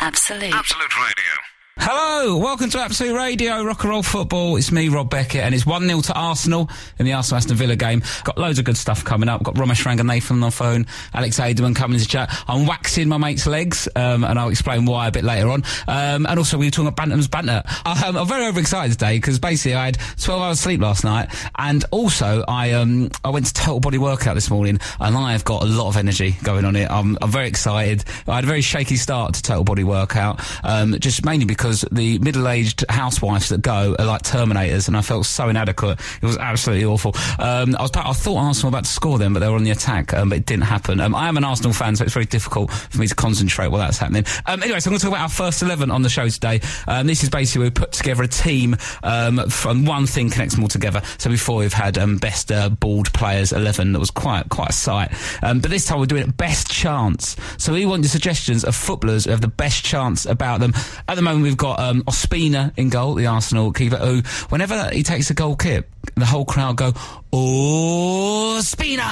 [0.00, 0.54] Absolute.
[0.54, 1.49] Absolute Radio.
[1.82, 4.56] Hello, welcome to Absolute Radio, Rock and Roll Football.
[4.56, 6.68] It's me, Rob Beckett, and it's 1 0 to Arsenal
[6.98, 8.02] in the Arsenal Aston Villa game.
[8.22, 9.42] Got loads of good stuff coming up.
[9.42, 12.30] Got Romesh Ranganathan on the phone, Alex Edelman coming to chat.
[12.46, 15.64] I'm waxing my mate's legs, um, and I'll explain why a bit later on.
[15.88, 17.62] Um, and also, we were talking about Bantam's banter.
[17.86, 21.82] Um, I'm very overexcited today because basically I had 12 hours sleep last night, and
[21.92, 25.62] also I um, I went to Total Body Workout this morning, and I have got
[25.62, 26.90] a lot of energy going on it.
[26.90, 28.04] I'm, I'm very excited.
[28.28, 32.18] I had a very shaky start to Total Body Workout, um, just mainly because the
[32.18, 36.00] middle-aged housewives that go are like Terminators, and I felt so inadequate.
[36.20, 37.14] It was absolutely awful.
[37.38, 39.64] Um, I was, I thought Arsenal were about to score them, but they were on
[39.64, 41.00] the attack, um, but it didn't happen.
[41.00, 43.80] Um, I am an Arsenal fan, so it's very difficult for me to concentrate while
[43.80, 44.24] that's happening.
[44.46, 46.60] Um, anyway, so I'm going to talk about our first eleven on the show today.
[46.86, 50.64] Um, this is basically we put together a team um, from one thing connects them
[50.64, 51.02] all together.
[51.18, 55.12] So before we've had best uh, bald players eleven, that was quite quite a sight.
[55.40, 57.36] But this time we're doing it best chance.
[57.58, 60.72] So we want your suggestions of footballers who have the best chance about them.
[61.08, 65.02] At the moment, we've got um, Ospina in goal, the Arsenal keeper, who whenever he
[65.02, 66.92] takes a goal kick, the whole crowd go
[67.32, 69.02] Ospina,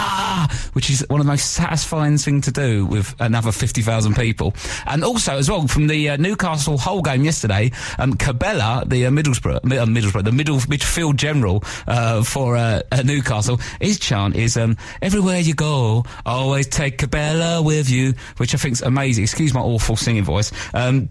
[0.74, 4.54] which is one of the most satisfying things to do with another fifty thousand people.
[4.86, 9.10] And also, as well, from the uh, Newcastle whole game yesterday, um, Cabella, the uh,
[9.10, 14.76] Middlesbrough, uh, Middlesbrough, the middle midfield general uh, for uh, Newcastle, his chant is um,
[15.02, 19.24] "Everywhere you go, always take Cabella with you," which I think is amazing.
[19.24, 20.52] Excuse my awful singing voice.
[20.72, 21.08] Um,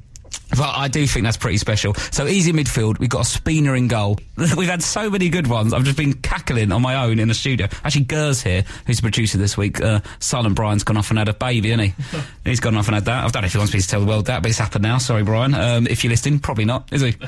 [0.52, 1.94] but I do think that's pretty special.
[1.96, 4.18] So easy midfield, we've got Ospina in goal.
[4.58, 5.74] we've had so many good ones.
[5.74, 7.68] I've just been cackling on my own in the studio.
[7.84, 9.82] Actually, Gers here, who's the producer this week.
[9.82, 12.20] Uh, Silent Brian's gone off and had a baby, hasn't he?
[12.50, 13.26] He's gone off and had that.
[13.26, 14.84] I don't know if he wants me to tell the world that, but it's happened
[14.84, 14.98] now.
[15.00, 15.54] Sorry, Brian.
[15.54, 17.16] Um, if you're listening, probably not, is he?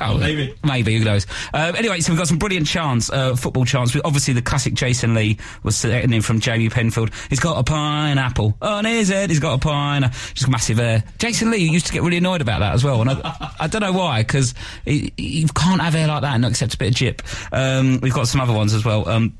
[0.00, 0.56] Oh, maybe.
[0.64, 1.24] Maybe, who knows.
[1.54, 3.96] Um, anyway, so we've got some brilliant chants, uh, football chants.
[4.04, 7.10] Obviously, the classic Jason Lee was sitting in from Jamie Penfield.
[7.30, 9.30] He's got a pineapple on his head.
[9.30, 10.02] He's got a pine.
[10.34, 11.04] Just massive hair.
[11.18, 13.00] Jason Lee used to get really annoyed about that as well.
[13.00, 14.54] And I, I don't know why, because
[14.86, 17.22] you can't have hair like that and not accept a bit of jip.
[17.52, 19.08] Um, we've got some other ones as well.
[19.08, 19.36] Um,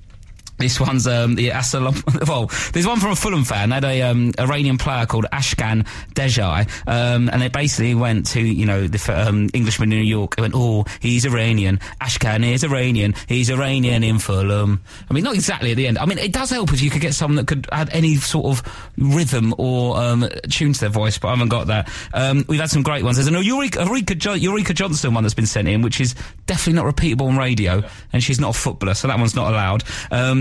[0.59, 1.97] this one's um, the Assalam.
[2.29, 3.71] Well, there's one from a Fulham fan.
[3.71, 8.41] They had a um, Iranian player called Ashkan Dejagah, um, and they basically went to
[8.41, 10.37] you know the um, Englishman in New York.
[10.37, 11.79] They went, "Oh, he's Iranian.
[12.01, 13.15] Ashkan is Iranian.
[13.29, 15.99] He's Iranian in Fulham." I mean, not exactly at the end.
[15.99, 18.47] I mean, it does help if you could get someone that could add any sort
[18.47, 21.89] of rhythm or um, tune to their voice, but I haven't got that.
[22.13, 23.17] Um, we've had some great ones.
[23.17, 26.15] There's an Ulrika, Ulrika, jo- Ulrika Jonsson one that's been sent in, which is
[26.47, 27.83] definitely not repeatable on radio,
[28.13, 29.85] and she's not a footballer, so that one's not allowed.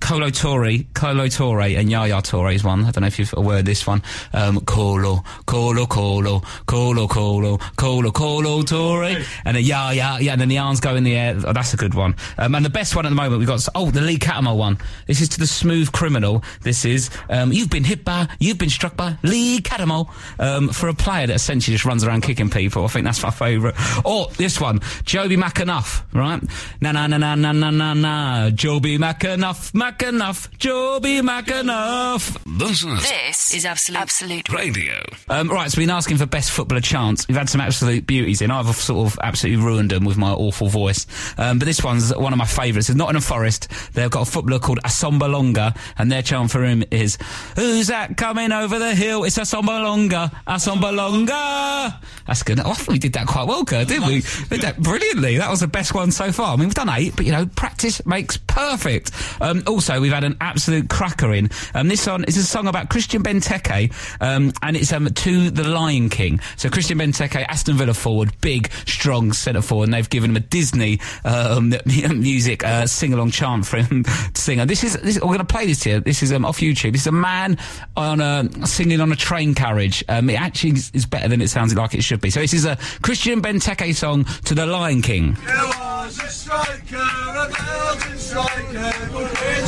[0.00, 2.84] Kolo Toure, Kolo Toure, and Yaya Toure is one.
[2.84, 4.02] I don't know if you've heard this one.
[4.32, 10.48] Um, Kolo, Kolo, Kolo, Kolo, Kolo, Kolo, Kolo Toure, and then Yaya, yeah, and then
[10.48, 11.36] the arms go in the air.
[11.44, 12.14] Oh, that's a good one.
[12.38, 14.78] Um, and the best one at the moment we've got, oh, the Lee Cattermole one.
[15.06, 16.44] This is to the smooth criminal.
[16.62, 20.08] This is, um, you've been hit by, you've been struck by Lee Cattermole,
[20.38, 22.84] um, for a player that essentially just runs around kicking people.
[22.84, 23.74] I think that's my favourite.
[24.04, 26.42] Or this one, Jobi McAnuff, right?
[26.80, 32.36] Na na na na na na na Jobi McAnuff, McAnuff, Jobi McAnuff.
[32.58, 34.00] This is This is Absolute.
[34.00, 34.48] Absolute.
[34.48, 35.00] Radio.
[35.28, 37.28] Um, right, so we've been asking for best footballer chance.
[37.28, 38.50] We've had some absolute beauties in.
[38.50, 41.06] I've sort of absolutely ruined them with my awful voice.
[41.38, 42.88] Um, but this one's one of my favourites.
[42.88, 43.68] It's Nottingham Forest.
[43.92, 47.16] They've got a footballer called Assombalonga, and their chant for him is,
[47.54, 49.22] Who's that coming over the hill?
[49.22, 52.00] It's Assombalonga, Asomba Longa.
[52.26, 52.58] That's good.
[52.58, 54.14] Oh, I thought we did that quite well, Kurt, didn't we?
[54.16, 55.36] We did that brilliantly.
[55.38, 56.54] That was the best one so far.
[56.54, 59.12] I mean, we've done eight, but you know, practice makes perfect.
[59.40, 61.50] Um, also, we've had an absolute cracker in.
[61.74, 63.92] Um, this one is a song about Christian Benteke,
[64.22, 66.40] um, and it's um, to the Lion King.
[66.56, 70.40] So Christian Benteke, Aston Villa forward, big, strong centre forward, and they've given him a
[70.40, 74.66] Disney um, music uh, sing-along chant for him to sing.
[74.66, 76.00] This is, this, we're going to play this here.
[76.00, 76.92] This is um, off YouTube.
[76.92, 77.58] This is a man
[77.98, 80.02] on a, singing on a train carriage.
[80.08, 82.30] Um, it actually is, better than it sounds like it should be.
[82.30, 85.36] So this is a Christian Benteke song to the Lion King.
[85.44, 89.65] Was a striker, a Belgian striker,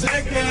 [0.00, 0.46] Benteke.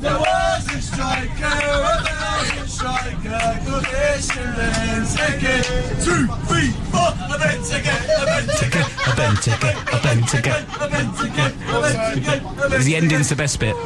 [0.00, 5.62] There was a striker, a striker, called Christian Benteke.
[6.04, 9.70] Two, three, four, a a Benteke, A Benteke, a Benteke.
[9.70, 13.76] a Benteke, a Benteke, a Because the ending's the best bit.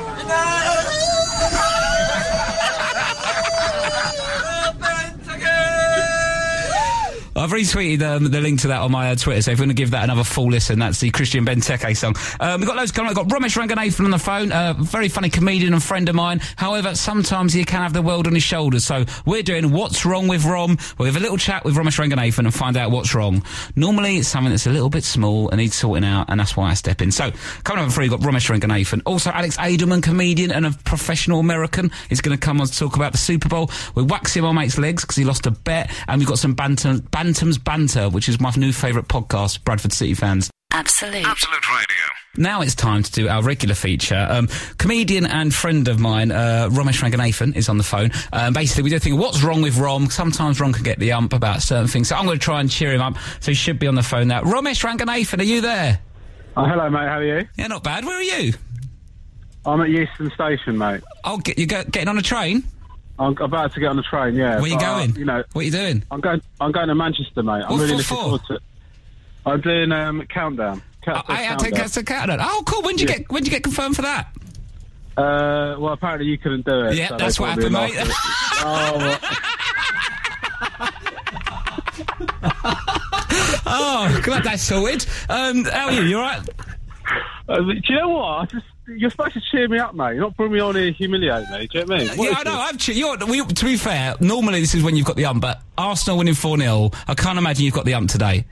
[7.38, 9.70] I've retweeted um, the link to that on my uh, Twitter, so if you want
[9.70, 12.16] to give that another full listen, that's the Christian Benteke song.
[12.40, 13.10] Um, we've got loads coming.
[13.10, 16.40] We've got Romesh Ranganathan on the phone, a very funny comedian and friend of mine.
[16.56, 20.26] However, sometimes he can have the world on his shoulders, so we're doing What's Wrong
[20.26, 20.78] with Rom?
[20.98, 23.44] We'll have a little chat with Romesh Ranganathan and find out what's wrong.
[23.76, 26.70] Normally, it's something that's a little bit small and needs sorting out, and that's why
[26.70, 27.12] I step in.
[27.12, 27.30] So,
[27.62, 29.02] coming up for you, we've got Romesh Ranganathan.
[29.06, 32.96] Also, Alex Edelman, comedian and a professional American, is going to come on to talk
[32.96, 33.70] about the Super Bowl.
[33.94, 36.98] We're waxing my mate's legs because he lost a bet, and we've got some bantam,
[37.28, 40.50] Bantam's Banter, which is my new favourite podcast, Bradford City fans.
[40.72, 41.26] Absolute.
[41.26, 42.04] Absolute Radio.
[42.38, 44.26] Now it's time to do our regular feature.
[44.30, 44.48] Um,
[44.78, 48.12] comedian and friend of mine, uh, Romesh Ranganathan, is on the phone.
[48.32, 50.08] Um, basically, we do think, what's wrong with Rom?
[50.08, 52.08] Sometimes Rom can get the ump about certain things.
[52.08, 53.18] So I'm going to try and cheer him up.
[53.40, 54.40] So he should be on the phone now.
[54.40, 56.00] Romesh Ranganathan, are you there?
[56.56, 57.08] Oh, hello, mate.
[57.08, 57.46] How are you?
[57.58, 58.06] Yeah, not bad.
[58.06, 58.54] Where are you?
[59.66, 61.02] I'm at Euston Station, mate.
[61.24, 62.64] Oh, get, you go, getting on a train?
[63.18, 64.34] I'm about to get on the train.
[64.34, 64.54] Yeah.
[64.56, 65.16] Where are you uh, going?
[65.16, 66.04] you know, what are you doing?
[66.10, 66.42] I'm going.
[66.60, 67.62] I'm going to Manchester, mate.
[67.64, 68.62] I'm What really looking forward to it.
[69.46, 70.82] I'm doing um, countdown.
[70.82, 71.36] Oh, Countdown.
[71.36, 72.38] I, I take that's a countdown.
[72.42, 72.82] Oh, cool.
[72.82, 73.18] When did you Yeah.
[73.18, 74.28] get when did you get confirmed for that?
[75.16, 76.94] Uh, well, apparently you couldn't do it.
[76.94, 77.92] Yeah, so that's what happened, mate.
[78.62, 79.18] oh,
[83.70, 85.04] Oh, glad that's sorted.
[85.28, 86.02] Um, how are you?
[86.02, 86.48] You all right?
[87.48, 87.60] well.
[87.60, 88.24] Uh, do you know what?
[88.24, 88.64] I just
[88.96, 90.14] you're supposed to cheer me up, mate.
[90.14, 91.66] You're not bring me on here and humiliate me.
[91.66, 92.18] Do you know what I mean?
[92.18, 92.58] What yeah, I know.
[92.58, 95.42] I've che- you're, we, to be fair, normally this is when you've got the ump,
[95.42, 98.44] but Arsenal winning 4 0, I can't imagine you've got the ump today.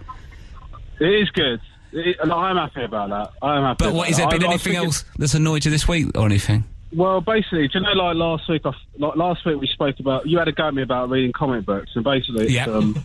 [1.00, 1.60] It is good.
[1.92, 3.32] It, and I'm happy about that.
[3.46, 3.84] I'm happy.
[3.84, 6.64] But what, has there been I- anything else that's annoyed you this week or anything?
[6.92, 10.26] Well, basically, do you know, like last week, I, like last week we spoke about
[10.26, 12.96] you had a go at me about reading comic books, and basically, it's, um,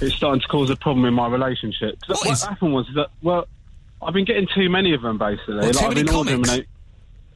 [0.00, 1.98] it's starting to cause a problem in my relationship.
[2.06, 3.46] What what is- happened was that well,
[4.02, 5.56] I've been getting too many of them basically.
[5.56, 6.64] What, too like, I've many been ordering them,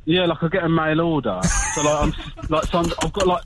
[0.07, 1.41] yeah, like I get a mail order.
[1.75, 2.15] so like I'm
[2.49, 3.43] like so I'm, I've got like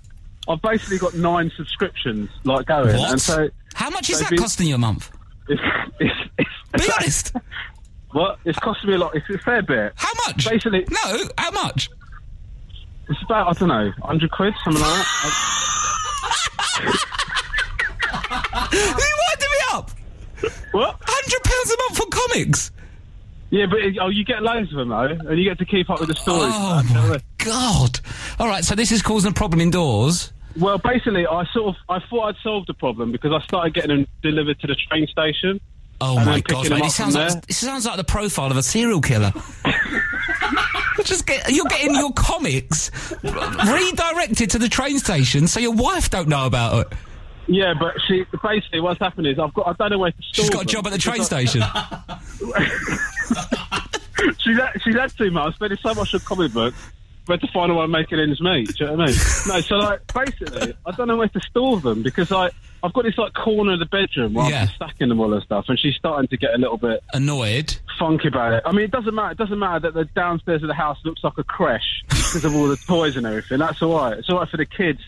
[0.49, 3.11] I've basically got nine subscriptions like going, What?
[3.12, 5.11] and so How much is that been- costing you a month?
[5.49, 5.61] it's,
[6.00, 7.32] it's, it's Be honest.
[8.15, 9.15] Well, it's costing me a lot.
[9.15, 9.93] It's a fair bit.
[9.97, 10.49] How much?
[10.49, 11.91] Basically- No, how much?
[13.11, 15.44] It's about I don't know, hundred quid, something like that.
[18.73, 19.91] you winding me up?
[20.73, 21.00] what?
[21.00, 22.71] £100 a month for comics?
[23.50, 25.89] Yeah, but it, oh, you get loads of them though, and you get to keep
[25.89, 26.53] up with the oh stories.
[26.55, 28.00] Oh, my God.
[28.39, 30.33] All right, so this is causing a problem indoors.
[30.56, 33.97] Well, basically, I sort of I thought I'd solved the problem because I started getting
[33.97, 35.61] them delivered to the train station.
[36.00, 36.83] Oh my god, mate!
[36.83, 39.33] This sounds like this sounds like the profile of a serial killer.
[41.05, 42.91] Just get you're getting your comics
[43.23, 46.99] redirected to the train station, so your wife don't know about it.
[47.49, 50.45] Yeah, but she basically what's happened is I've got I don't know where to store.
[50.45, 51.62] She's got a job at the train station.
[54.39, 55.47] she's had, she's had too much.
[55.47, 56.77] I'm spending so much on comic books.
[57.28, 59.16] But to find a way of making ends meet, do you know what I mean?
[59.46, 62.50] No, so like basically, I don't know where to store them because I
[62.82, 64.62] I've got this like corner of the bedroom where Yeah.
[64.62, 67.76] I'm stacking them all and stuff, and she's starting to get a little bit Annoyed.
[67.98, 68.62] funky about it.
[68.64, 69.32] I mean, it doesn't matter.
[69.32, 72.54] It doesn't matter that the downstairs of the house looks like a creche because of
[72.56, 73.58] all the toys and everything.
[73.58, 74.16] That's all right.
[74.19, 75.00] It's all right for the kids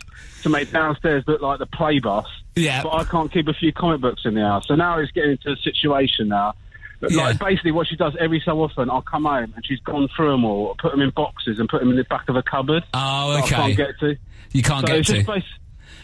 [0.42, 2.26] to make downstairs look like the play bus.
[2.54, 2.82] Yeah.
[2.82, 4.66] But I can't keep a few comic books in the house.
[4.68, 6.54] So now it's getting into a situation now.
[7.00, 7.22] That, Yeah.
[7.24, 10.30] Like basically, what she does every so often, I'll come home and she's gone through
[10.32, 12.84] them all, put them in boxes, and put them in the back of a cupboard.
[12.94, 13.54] Oh, okay.
[13.56, 14.16] I can't get to.
[14.52, 15.14] You can't So get it's to.
[15.16, 15.42] just bas-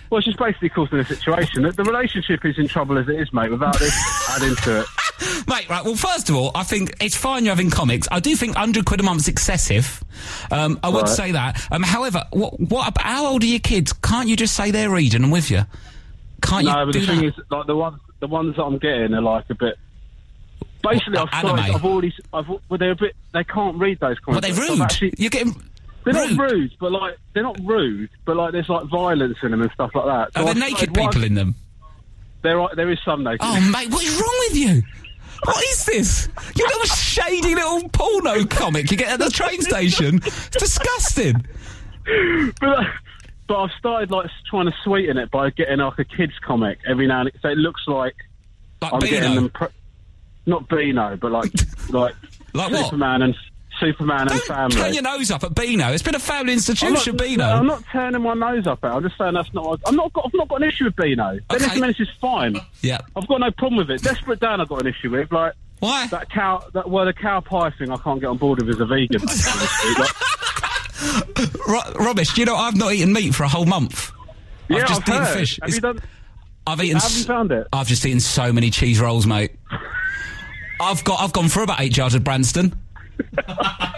[0.09, 1.63] well, she's basically causing a situation.
[1.65, 3.51] The, the relationship is in trouble as it is, mate.
[3.51, 3.93] Without this
[4.31, 4.87] adding to it.
[5.49, 8.07] Mate, right, well, first of all, I think it's fine you're having comics.
[8.13, 10.05] I do think 100 quid a month's excessive.
[10.53, 11.09] Um, I would Right.
[11.09, 11.67] say that.
[11.73, 13.93] Um, however, what, what, how old are your kids?
[13.95, 15.63] Can't you just say they're reading them with you?
[16.43, 18.79] Can't No, you No, but the thing is, like the ones, the ones that I'm
[18.79, 19.77] getting are like a bit.
[20.91, 21.57] Basically, I've anime?
[21.57, 21.71] tried.
[21.75, 22.15] I've already.
[22.33, 22.49] I've.
[22.49, 23.17] Well, they're a bit.
[23.33, 24.57] They can't read those well, comics.
[24.59, 24.81] they're rude.
[24.81, 25.55] Actually, You're getting
[26.05, 26.37] they're rude.
[26.37, 29.71] not rude, but like they're not rude, but like there's like violence in them and
[29.73, 30.33] stuff like that.
[30.35, 31.55] So Are there I've naked one- people in them?
[32.43, 32.71] There are.
[32.77, 33.41] There is some naked.
[33.43, 34.83] Oh, mate, what is wrong with you?
[35.45, 36.29] What is this?
[36.57, 40.17] Your little shady little porno comic you get at the train station.
[40.25, 41.45] It's disgusting.
[42.61, 42.85] but, uh,
[43.49, 47.07] but I've started like trying to sweeten it by getting like a kids comic every
[47.07, 47.41] now and then.
[47.43, 48.15] So it looks like
[48.81, 49.51] Like I'm getting them.
[49.51, 49.69] Pro-
[50.47, 51.53] not Beano, but like
[51.91, 52.15] like
[52.55, 52.85] Like what?
[52.85, 53.37] Superman and
[53.79, 54.77] Superman and Don't Family.
[54.77, 55.93] turn your nose up at Beano.
[55.93, 57.45] It's been a family I'm institution, not, Beano.
[57.45, 58.91] no, I'm not turning my nose up at.
[58.93, 58.95] it.
[58.95, 59.81] I'm just saying that's not.
[59.87, 60.13] I'm not.
[60.15, 61.33] Got, I've not got an issue with Beano.
[61.51, 61.59] Okay.
[61.59, 62.57] Dennis Menace is fine.
[62.81, 63.01] Yeah.
[63.15, 64.03] I've got no problem with it.
[64.03, 65.31] Desperate Dan, I've got an issue with.
[65.31, 66.07] Like Why?
[66.07, 66.63] that cow.
[66.73, 67.91] That well, the cow pie thing.
[67.91, 69.21] I can't get on board with as a vegan.
[71.69, 72.33] Like, Rubbish.
[72.35, 74.11] Do you know I've not eaten meat for a whole month?
[74.69, 75.39] yeah, I've just I've eaten heard.
[75.39, 75.59] fish.
[75.61, 76.01] Have It's- you done?
[76.67, 76.99] I've eaten.
[76.99, 77.67] Have you found it?
[77.73, 79.53] I've just eaten so many cheese rolls, mate.
[80.81, 81.21] I've got.
[81.21, 82.75] I've gone for about eight jars of Branston.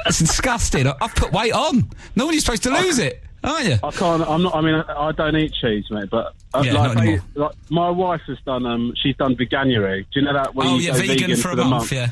[0.07, 0.87] it's disgusting.
[0.87, 1.91] I've put weight on.
[2.17, 3.23] Nobody's supposed to lose it.
[3.45, 3.77] Are you?
[3.83, 4.23] I can't.
[4.23, 4.55] I'm not.
[4.55, 6.09] I mean, I, I don't eat cheese, mate.
[6.11, 7.25] But uh, Yeah, like, not anymore.
[7.35, 8.67] they- like, my wife has done.
[8.67, 10.07] Um, she's done veganuary.
[10.13, 10.55] Do you know that?
[10.55, 11.93] Where Oh you yeah, go vegan, for a the month.
[11.93, 12.11] Yeah.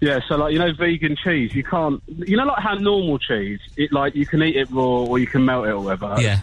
[0.00, 2.02] Yeah, so like you know, vegan cheese, you can't.
[2.08, 5.26] You know, like how normal cheese, it like you can eat it raw or you
[5.26, 6.16] can melt it or whatever.
[6.18, 6.40] Yeah.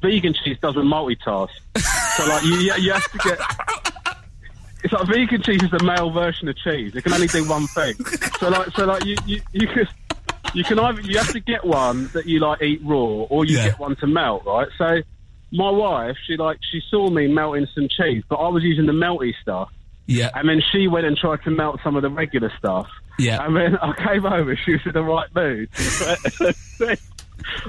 [0.00, 1.48] Vegan cheese doesn't multitask.
[2.16, 3.38] so like you you have to get.
[4.84, 6.94] It's like vegan cheese is the male version of cheese.
[6.94, 7.94] It can only do one thing.
[8.40, 9.88] So like so like you you you could.
[10.54, 13.56] You can either you have to get one that you like eat raw, or you
[13.56, 13.68] Yeah.
[13.68, 14.68] get one to melt, right?
[14.76, 15.00] So,
[15.52, 18.92] my wife, she like she saw me melting some cheese, but I was using the
[18.92, 19.70] melty stuff,
[20.06, 20.28] Yeah.
[20.34, 22.86] and then she went and tried to melt some of the regular stuff.
[23.18, 23.42] Yeah.
[23.46, 25.70] And then I came over, she was in the right mood.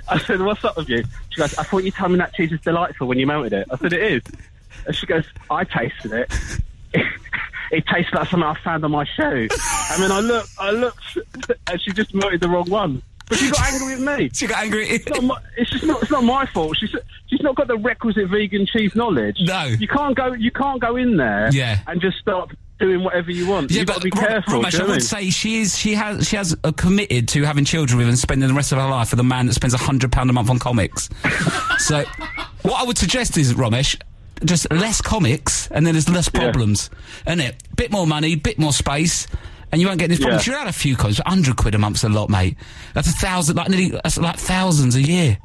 [0.09, 1.03] I said, What's up with you?
[1.29, 3.67] She goes, I thought you told me that cheese was delightful when you melted it.
[3.71, 4.21] I said, It is.
[4.85, 6.33] And she goes, I tasted it.
[7.71, 9.47] It tastes like something I found on my shoe.
[9.91, 11.17] And then I looked, I looked,
[11.67, 13.01] and she just melted the wrong one.
[13.27, 14.29] But she got angry with me.
[14.31, 14.87] She got angry.
[14.87, 16.03] It's not my, it's just not.
[16.03, 16.77] It's not my fault.
[16.77, 16.93] She's
[17.27, 19.37] she's not got the requisite vegan cheese knowledge.
[19.39, 19.63] No.
[19.63, 20.33] you can't go.
[20.33, 21.49] You can't go in there.
[21.51, 21.79] Yeah.
[21.87, 23.71] and just start doing whatever you want.
[23.71, 24.61] Yeah, You've got but to be careful.
[24.61, 24.99] Romesh, do I would mean?
[24.99, 25.75] say she is.
[25.75, 26.27] She has.
[26.27, 29.09] She has uh, committed to having children with and spending the rest of her life
[29.09, 31.09] with a man that spends a hundred pound a month on comics.
[31.79, 32.03] so,
[32.61, 33.99] what I would suggest is Romesh.
[34.45, 36.89] Just less comics, and then there's less problems,
[37.25, 39.27] and it bit more money, bit more space,
[39.71, 40.39] and you won't get this problem.
[40.39, 40.51] Yeah.
[40.51, 42.57] You're out a few quid, hundred quid a month's a lot, mate.
[42.93, 45.37] That's a thousand, like nearly, that's like thousands a year.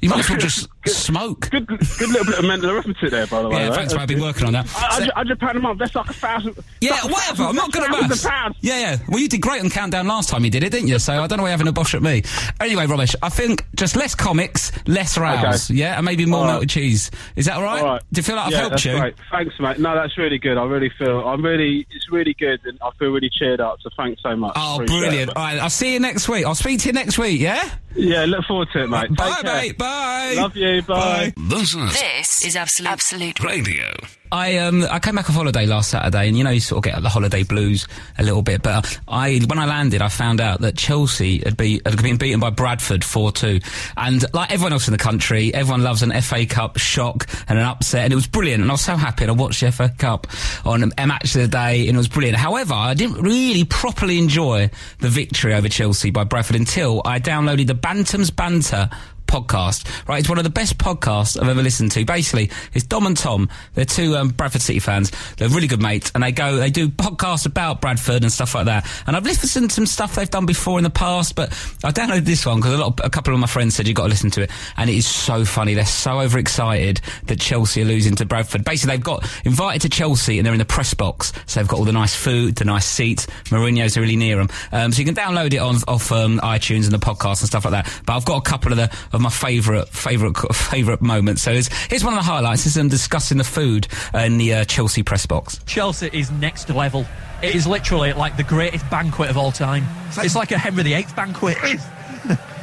[0.00, 1.50] You might as well just smoke.
[1.50, 3.56] Good, good little bit of mental arithmetic there, by the way.
[3.56, 3.74] Yeah, right?
[3.76, 4.00] thanks, mate.
[4.02, 4.68] I've been working on that.
[4.68, 5.78] So- Hundred hundred pound a month.
[5.78, 6.56] That's like a thousand.
[6.80, 7.44] Yeah, a whatever.
[7.44, 8.02] I'm not good at maths.
[8.02, 8.56] thousands of pounds.
[8.60, 8.96] Yeah, yeah.
[9.08, 10.98] Well, you did great on Countdown last time you did it, didn't you?
[10.98, 12.22] So I don't know why you're having a bosh at me.
[12.60, 15.78] Anyway, Romesh, I think just less comics, less rows, Okay.
[15.78, 16.52] yeah, and maybe more All right.
[16.52, 17.10] melted cheese.
[17.36, 17.80] Is that all right?
[17.82, 18.02] All right.
[18.12, 18.98] Do you feel like I've helped that's you?
[18.98, 19.14] Great.
[19.30, 19.78] Thanks, mate.
[19.78, 20.56] No, that's really good.
[20.58, 21.26] I really feel.
[21.26, 21.86] I'm really.
[21.90, 23.78] It's really good, and I feel really cheered up.
[23.80, 24.52] So thanks so much.
[24.56, 25.30] Oh, Appreciate brilliant.
[25.30, 25.36] it.
[25.36, 26.44] All right, I'll see you next week.
[26.46, 27.70] I'll speak to you next week, yeah?
[27.96, 29.14] Yeah, look forward to it, mate.
[29.14, 29.78] Bye, mate.
[29.78, 30.34] Bye.
[30.36, 30.73] Love you.
[30.80, 31.32] Bye.
[31.36, 33.92] This is This is Absolute Absolute radio.
[34.32, 36.92] I um I came back off holiday last Saturday, and you know you sort of
[36.92, 37.86] get the holiday blues
[38.18, 38.62] a little bit.
[38.62, 42.16] But uh, I when I landed, I found out that Chelsea had, be, had been
[42.16, 43.60] beaten by Bradford four two,
[43.96, 47.64] and like everyone else in the country, everyone loves an FA Cup shock and an
[47.64, 48.62] upset, and it was brilliant.
[48.62, 49.24] And I was so happy.
[49.24, 50.26] And I watched the FA Cup
[50.64, 52.36] on a match of the day, and it was brilliant.
[52.36, 57.68] However, I didn't really properly enjoy the victory over Chelsea by Bradford until I downloaded
[57.68, 58.90] the Bantam's Banter
[59.34, 60.08] podcast.
[60.08, 62.04] Right, it's one of the best podcasts I've ever listened to.
[62.04, 63.48] Basically, it's Dom and Tom.
[63.74, 65.10] They're two um, Bradford City fans.
[65.36, 68.66] They're really good mates, and they go, they do podcasts about Bradford and stuff like
[68.66, 68.88] that.
[69.06, 71.50] And I've listened to some stuff they've done before in the past, but
[71.82, 74.08] I downloaded this one because a a couple of my friends said you've got to
[74.08, 75.74] listen to it, and it is so funny.
[75.74, 78.64] They're so overexcited that Chelsea are losing to Bradford.
[78.64, 81.78] Basically, they've got invited to Chelsea, and they're in the press box, so they've got
[81.78, 83.26] all the nice food, the nice seats.
[83.44, 86.92] Mourinho's really near them, um, so you can download it on off um, iTunes and
[86.92, 88.02] the podcast and stuff like that.
[88.06, 91.42] But I've got a couple of the of my favourite favourite favourite moments.
[91.42, 92.62] So here's, here's one of the highlights.
[92.62, 95.60] This is them discussing the food in the uh, Chelsea press box.
[95.66, 97.06] Chelsea is next level.
[97.42, 99.84] It is literally like the greatest banquet of all time.
[100.16, 101.58] It's like a Henry VIII banquet.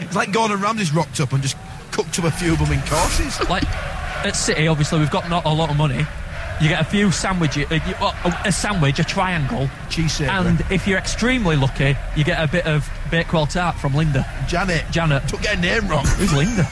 [0.02, 1.56] It's like Gordon Ramsay's rocked up and just
[1.92, 3.40] cooked up a few of them in courses.
[3.48, 3.64] Like
[4.26, 6.06] at City, obviously we've got not a lot of money.
[6.62, 11.00] You get a few sandwiches, uh, a, a sandwich, a triangle, Cheese and if you're
[11.00, 14.26] extremely lucky, you get a bit of Bakewell tart from Linda.
[14.48, 14.86] Janet.
[14.92, 15.28] Janet.
[15.28, 16.06] Don't get her name wrong.
[16.06, 16.68] Who's Linda?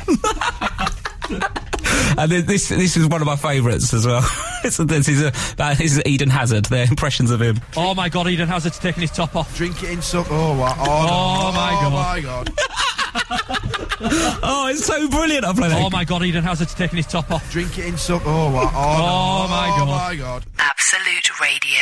[2.17, 4.21] And this this is one of my favourites as well.
[4.59, 6.65] It's- this is a, that is Eden Hazard.
[6.65, 7.61] Their impressions of him.
[7.77, 9.55] oh my God, Eden Hazard's taking his top off.
[9.55, 10.27] Drink it in suck.
[10.29, 10.75] Oh, what?
[10.77, 11.55] Oh, Oh, no.
[11.55, 11.93] my oh God.
[11.93, 13.59] my god.
[14.01, 15.43] Oh, it's so brilliant!
[15.45, 15.81] I play that.
[15.83, 17.49] Oh my God, Eden Hazard's taking his top off.
[17.51, 18.21] Drink it in suck.
[18.25, 18.71] Oh, what?
[18.73, 19.49] Oh, Oh, no.
[19.49, 19.87] my Oh God.
[19.87, 20.45] my god.
[20.57, 21.81] Absolute Radio.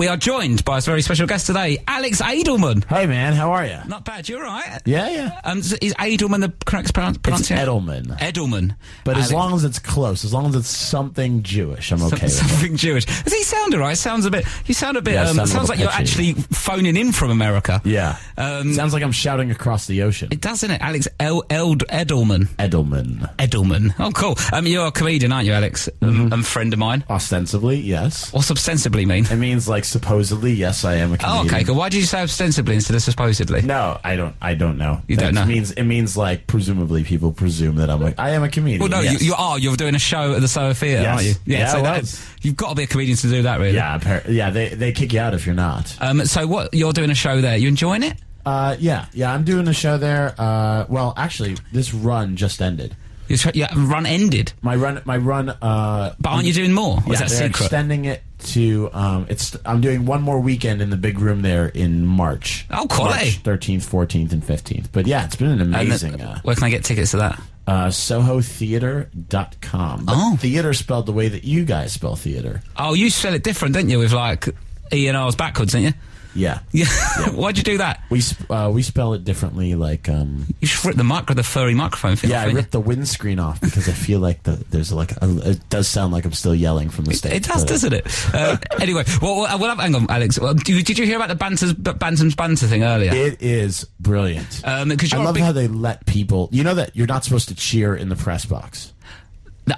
[0.00, 2.84] We are joined by a very special guest today, Alex Edelman.
[2.86, 3.76] Hey man, how are you?
[3.86, 4.30] Not bad.
[4.30, 4.80] You're right.
[4.86, 5.40] Yeah, yeah.
[5.44, 7.66] Um, is Edelman the correct pronoun- It's pronunciation?
[7.68, 8.18] Edelman.
[8.18, 8.76] Edelman.
[9.04, 12.22] But as long as it's close, as long as it's something Jewish, I'm okay with
[12.22, 12.30] it.
[12.30, 13.04] Something Jewish.
[13.04, 13.98] Does he sound alright?
[13.98, 14.46] Sounds a bit.
[14.64, 15.12] You sound a bit.
[15.12, 17.82] Yeah, um, sound sounds like you're actually phoning in from America.
[17.84, 18.16] Yeah.
[18.38, 20.30] Um, Sounds like I'm shouting across the ocean.
[20.32, 20.80] It does, doesn't it?
[20.80, 22.46] Alex El- Eld- Edelman.
[22.56, 23.36] Edelman.
[23.36, 23.94] Edelman.
[23.98, 24.38] Oh, cool.
[24.50, 25.90] Um, you're a comedian, aren't you, Alex?
[26.00, 26.32] Mm-hmm.
[26.32, 27.04] Um, friend of mine.
[27.10, 28.32] Ostensibly, yes.
[28.32, 29.26] What's ostensibly mean?
[29.26, 31.46] It means like supposedly, yes, I am a Oh, comedian.
[31.54, 31.64] okay.
[31.64, 31.74] Cool.
[31.74, 33.62] Why did you say ostensibly instead of supposedly?
[33.62, 34.34] No, I don't.
[34.40, 35.02] I don't know.
[35.08, 35.44] You don't It know?
[35.44, 38.80] means it means like presumably people presume that I'm like I am a comedian.
[38.80, 39.20] Well, no, yes.
[39.20, 39.58] you, you are.
[39.58, 41.08] You're doing a show at the Soho Theatre, Yes.
[41.14, 41.34] aren't you?
[41.44, 43.74] Yeah, so that- you've got to be a comedian to do that, really.
[43.74, 44.50] Yeah, yeah.
[44.50, 45.94] They they kick you out if you're not.
[46.00, 46.72] Um, so what?
[46.72, 47.56] You're doing a show there.
[47.56, 48.14] You enjoying it?
[48.46, 49.32] Uh, yeah, yeah.
[49.32, 50.34] I'm doing a show there.
[50.38, 52.96] Uh, well, actually, this run just ended.
[53.28, 54.52] Your yeah, run ended.
[54.60, 55.50] My run, my run.
[55.50, 56.96] Uh, But aren't you doing more?
[56.96, 57.60] Or yeah, is that they're secret?
[57.66, 59.56] extending it to um, it's.
[59.64, 62.66] I'm doing one more weekend in the big room there in March.
[62.70, 62.86] Oh.
[62.90, 64.88] March 13th, 14th, and 15th.
[64.92, 66.12] But yeah, it's been an amazing.
[66.12, 67.40] then- uh, where can I get tickets to that?
[67.66, 70.04] uh, SohoTheater.com.
[70.06, 70.36] But Oh.
[70.36, 72.62] theater spelled the way that you guys spell theater.
[72.76, 73.98] Oh, you spell it different, didn't you?
[73.98, 74.48] With like
[74.92, 75.92] E and R's backwards, didn't you?
[76.34, 76.60] Yeah.
[76.72, 76.86] Yeah.
[77.34, 78.02] Why'd you do that?
[78.10, 79.74] We sp- uh, we spell it differently.
[79.74, 82.30] Like um, You should rip the micro, the furry microphone thing.
[82.30, 85.68] yeah, I ripped the windscreen off because I feel like the, there's like a, it
[85.70, 87.32] does sound like I'm still yelling from the stage.
[87.32, 88.06] It does, doesn't it?
[88.32, 90.38] Uh, anyway, well, well, well, hang on, Alex.
[90.38, 93.12] Well, did, did you hear about the Bantam's, Bantam's banter thing earlier?
[93.12, 94.62] It is brilliant.
[94.64, 96.48] Um, 'cause I love big- how they let people.
[96.52, 98.92] You know that you're not supposed to cheer in the press box.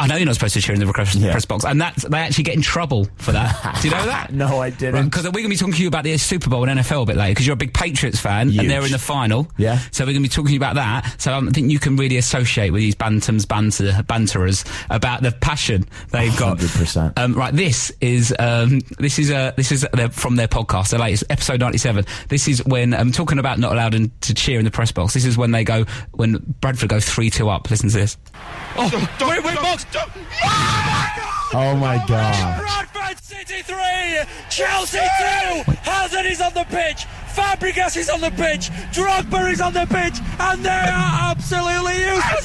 [0.01, 1.31] I know you're not supposed to cheer in the press, Yeah.
[1.33, 3.79] press box, and that's they actually get in trouble for that.
[3.83, 4.33] Do you know that?
[4.33, 5.07] No, I didn't.
[5.07, 7.07] Because we're going to be talking to you about the Super Bowl and NFL a
[7.07, 8.61] bit later, because you're a big Patriots fan, Huge.
[8.61, 9.49] and they're in the final.
[9.57, 9.79] Yeah.
[9.91, 11.21] So we're going to be talking about that.
[11.21, 15.33] So um, I think you can really associate with these Bantams banter banterers about the
[15.33, 16.59] passion they've got.
[16.59, 17.19] 100%.
[17.19, 17.55] Um, right.
[17.55, 21.61] This is um, this is uh, this is uh, from their podcast, the latest episode
[21.61, 22.05] ninety seven.
[22.29, 25.15] This is when I'm talking about not allowed in, to cheer in the press box.
[25.15, 27.71] This is when they go when Bradford go three two up.
[27.71, 28.17] Listen to this.
[28.75, 29.87] Oh, wait, wait, box.
[31.55, 32.35] Oh my god!
[32.35, 33.77] Oh, Bradford City 3,
[34.49, 35.05] Chelsea 2.
[35.83, 37.07] Hazard is on the pitch.
[37.35, 38.71] Fabregas is on the pitch.
[38.93, 40.19] Drogba is on the pitch.
[40.39, 42.45] And they are absolutely useless.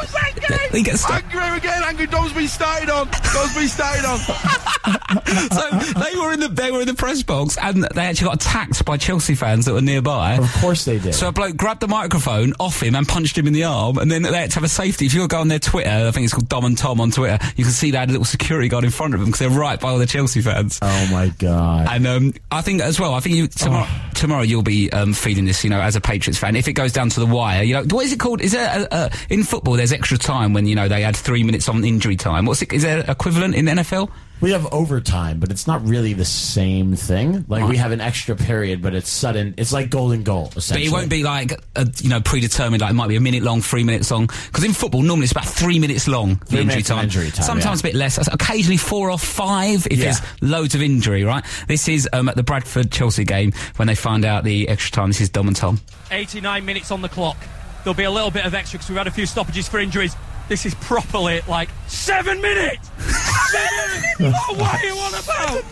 [0.00, 0.76] Who's that guy?
[0.76, 1.22] He gets stuck.
[1.34, 2.06] Angry again, angry.
[2.06, 3.06] Domsby started on.
[3.08, 4.18] Domsby started on.
[5.24, 8.36] so they were in the they were in the press box and they actually got
[8.36, 10.36] attacked by Chelsea fans that were nearby.
[10.36, 11.14] Of course they did.
[11.14, 14.10] So a bloke grabbed the microphone off him and punched him in the arm, and
[14.10, 15.06] then they had to have a safety.
[15.06, 17.38] If you go on their Twitter, I think it's called Dom and Tom on Twitter,
[17.56, 19.58] you can see they had a little security guard in front of them because they're
[19.58, 20.78] right by all the Chelsea fans.
[20.82, 21.88] oh my god!
[21.90, 25.44] And um, I think as well, I think you tomorrow, tomorrow you'll be um, feeding
[25.44, 26.56] this, you know, as a Patriots fan.
[26.56, 28.40] If it goes down to the wire, you know, what is it called?
[28.40, 29.74] Is there a, a, in football?
[29.84, 32.46] There's extra time when you know they add three minutes on injury time.
[32.46, 32.72] What's it?
[32.72, 34.10] Is there equivalent in the NFL?
[34.40, 37.44] we have overtime, but it's not really the same thing.
[37.48, 39.52] Like we have an extra period, but it's sudden.
[39.58, 40.46] It's like golden goal.
[40.46, 42.80] But Essentially, it won't be like a, you know predetermined.
[42.80, 44.26] Like it might be a minute long, three minutes long.
[44.46, 46.36] Because in football, normally it's about three minutes long.
[46.36, 47.04] The Three injury minutes time.
[47.04, 47.90] injury time, Sometimes yeah.
[47.90, 48.26] a bit less.
[48.26, 50.04] Occasionally four or five if Yeah.
[50.04, 51.24] there's loads of injury.
[51.24, 51.44] Right.
[51.68, 55.10] This is um, at the Bradford Chelsea game when they find out the extra time.
[55.10, 55.80] This is Dom and Tom.
[56.10, 57.36] 89 minutes on the clock.
[57.84, 60.16] There'll be a little bit of extra because we've had a few stoppages for injuries.
[60.48, 62.90] This is properly like seven minutes.
[62.98, 64.38] seven minutes.
[64.48, 65.64] Oh, what are you on about?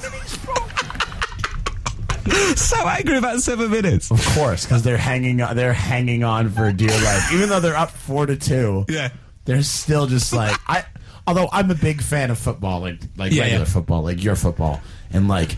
[2.56, 4.10] so angry about seven minutes.
[4.10, 5.56] Of course, because they're hanging on.
[5.56, 8.84] They're hanging on for dear life, even though they're up four to two.
[8.88, 9.10] Yeah.
[9.44, 10.84] they're still just like I.
[11.26, 13.70] Although I'm a big fan of football, like like Yeah, regular yeah.
[13.72, 14.80] football, like your football,
[15.12, 15.56] and like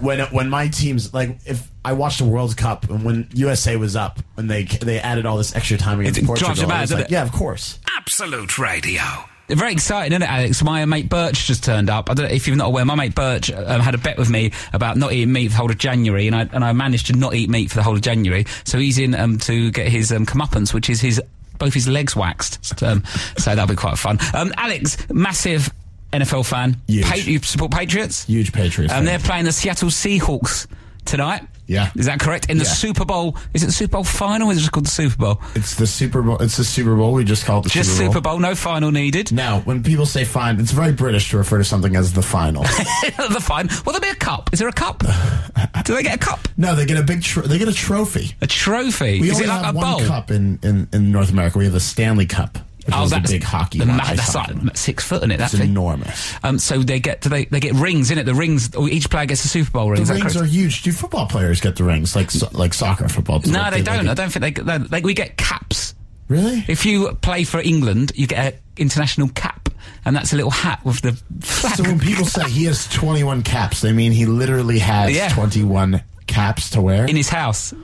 [0.00, 3.96] when when my teams like if I watched the World Cup and when USA was
[3.96, 6.76] up and they they added all this extra time against It Portugal, drives you mad,
[6.78, 7.10] I was like, it?
[7.10, 7.78] yeah, of course.
[7.96, 9.02] Absolute Radio.
[9.50, 10.62] Very exciting, isn't it, Alex?
[10.62, 12.10] My mate Birch just turned up.
[12.10, 12.84] I don't know if you're not aware.
[12.84, 15.56] My mate Birch um, had a bet with me about not eating meat for the
[15.56, 17.94] whole of January, and I and I managed to not eat meat for the whole
[17.94, 18.44] of January.
[18.64, 21.22] So he's in um, to get his um, comeuppance, which is his
[21.58, 22.82] both his legs waxed.
[22.82, 23.04] Um,
[23.38, 24.18] so that'll be quite fun.
[24.34, 25.70] Um, Alex, massive
[26.12, 26.76] NFL fan.
[26.86, 27.04] Huge.
[27.04, 28.24] Pa- you support Patriots?
[28.24, 28.92] Huge Patriots.
[28.92, 29.04] And fan.
[29.04, 30.66] they're playing the Seattle Seahawks
[31.04, 31.42] tonight.
[31.66, 31.90] Yeah.
[31.96, 32.48] Is that correct?
[32.48, 32.70] In the Yeah.
[32.70, 34.48] Super Bowl, is it the Super Bowl final?
[34.48, 35.42] Or is it just called the Super Bowl?
[35.54, 36.38] It's the Super Bowl.
[36.38, 37.12] It's the Super Bowl.
[37.12, 38.12] We just call it the Just Super Bowl.
[38.14, 39.32] Super Bowl, no final needed.
[39.32, 42.62] Now, when people say "fine," it's very British to refer to something as the final.
[43.02, 43.70] the final.
[43.84, 44.48] Will there be a cup?
[44.54, 45.00] Is there a cup?
[45.84, 46.48] Do they get a cup?
[46.56, 47.22] no, they get a big.
[47.22, 48.34] Tr- they get a trophy.
[48.40, 49.20] A trophy?
[49.20, 50.06] We is only it like have a one bowl?
[50.06, 51.58] cup in, in, in North America.
[51.58, 52.56] We have the Stanley Cup,
[52.90, 55.38] the that's big hockey the ma- that's like six foot in it.
[55.38, 56.34] That's enormous.
[56.42, 58.24] Um, so they get do they they get rings in it.
[58.24, 58.70] The rings.
[58.76, 60.04] oh, Each player gets a Super Bowl ring.
[60.04, 60.82] The rings are huge.
[60.82, 63.40] Do football players get the rings like so, like soccer football?
[63.46, 63.98] no, Like, they don't.
[64.06, 64.78] like- I don't think they, they.
[64.78, 65.94] Like we get caps.
[66.28, 66.62] Really?
[66.68, 69.70] If you play for England, you get an international cap,
[70.04, 71.76] and that's a little hat with the flag.
[71.76, 75.30] So when people say he has 21 caps, they mean he literally has Yeah.
[75.30, 77.06] 21 caps to wear.
[77.06, 77.74] in his house.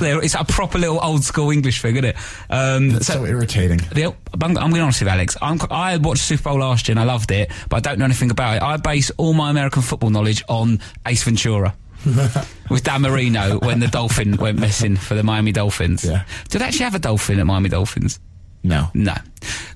[0.00, 2.16] There, it's a proper little old school English thing, isn't it?
[2.48, 3.78] Um, It's so irritating.
[3.92, 5.36] The, I'm, I'm being honest with you, Alex.
[5.42, 8.06] I'm, I watched Super Bowl last year and I loved it, but I don't know
[8.06, 8.62] anything about it.
[8.62, 11.74] I base all my American football knowledge on Ace Ventura.
[12.70, 16.02] with Dan Marino when the dolphin went missing for the Miami Dolphins.
[16.02, 16.24] Yeah.
[16.48, 18.18] Do they actually have a dolphin at Miami Dolphins?
[18.62, 18.88] No.
[18.92, 19.14] No,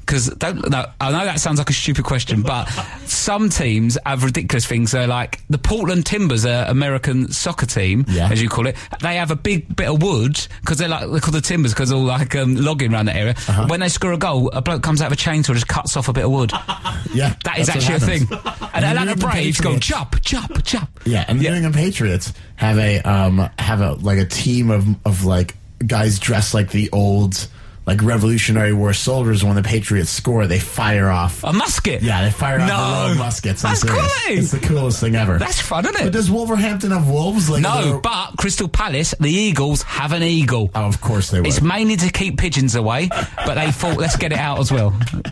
[0.00, 0.30] because.
[0.42, 2.66] No, I know that sounds like a stupid question, but
[3.06, 4.92] some teams have ridiculous things.
[4.92, 8.28] They're like the Portland Timbers, a American soccer team, Yeah.
[8.30, 8.76] as you call it.
[9.00, 11.92] They have a big bit of wood because they're like they're called the Timbers because
[11.92, 13.34] all like um, logging around that area.
[13.48, 13.66] Uh-huh.
[13.68, 15.96] When they score a goal, a bloke comes out of a chainsaw and just cuts
[15.96, 16.52] off a bit of wood.
[17.14, 17.36] Yeah.
[17.44, 18.22] That is actually a thing.
[18.22, 20.88] And the Atlanta Braves go chop, chop, chop.
[21.04, 24.84] Yeah, and the New England Patriots have a um have a like a team of
[25.06, 25.54] of like
[25.86, 27.46] guys dressed like the old
[27.86, 31.44] like Revolutionary War soldiers when the Patriots score, they fire off.
[31.44, 32.02] A musket.
[32.02, 33.00] Yeah, they fire off No.
[33.04, 33.64] their own muskets.
[33.64, 34.00] I'm That's serious.
[34.12, 34.40] quality.
[34.40, 35.38] It's the coolest thing ever.
[35.38, 36.04] That's fun, isn't it?
[36.04, 37.50] But does Wolverhampton have wolves?
[37.50, 40.70] Like no, they're- but Crystal Palace, the Eagles have an eagle.
[40.74, 41.46] oh, of course they would.
[41.46, 43.08] It's mainly to keep pigeons away,
[43.44, 44.90] but they thought let's get it out as well.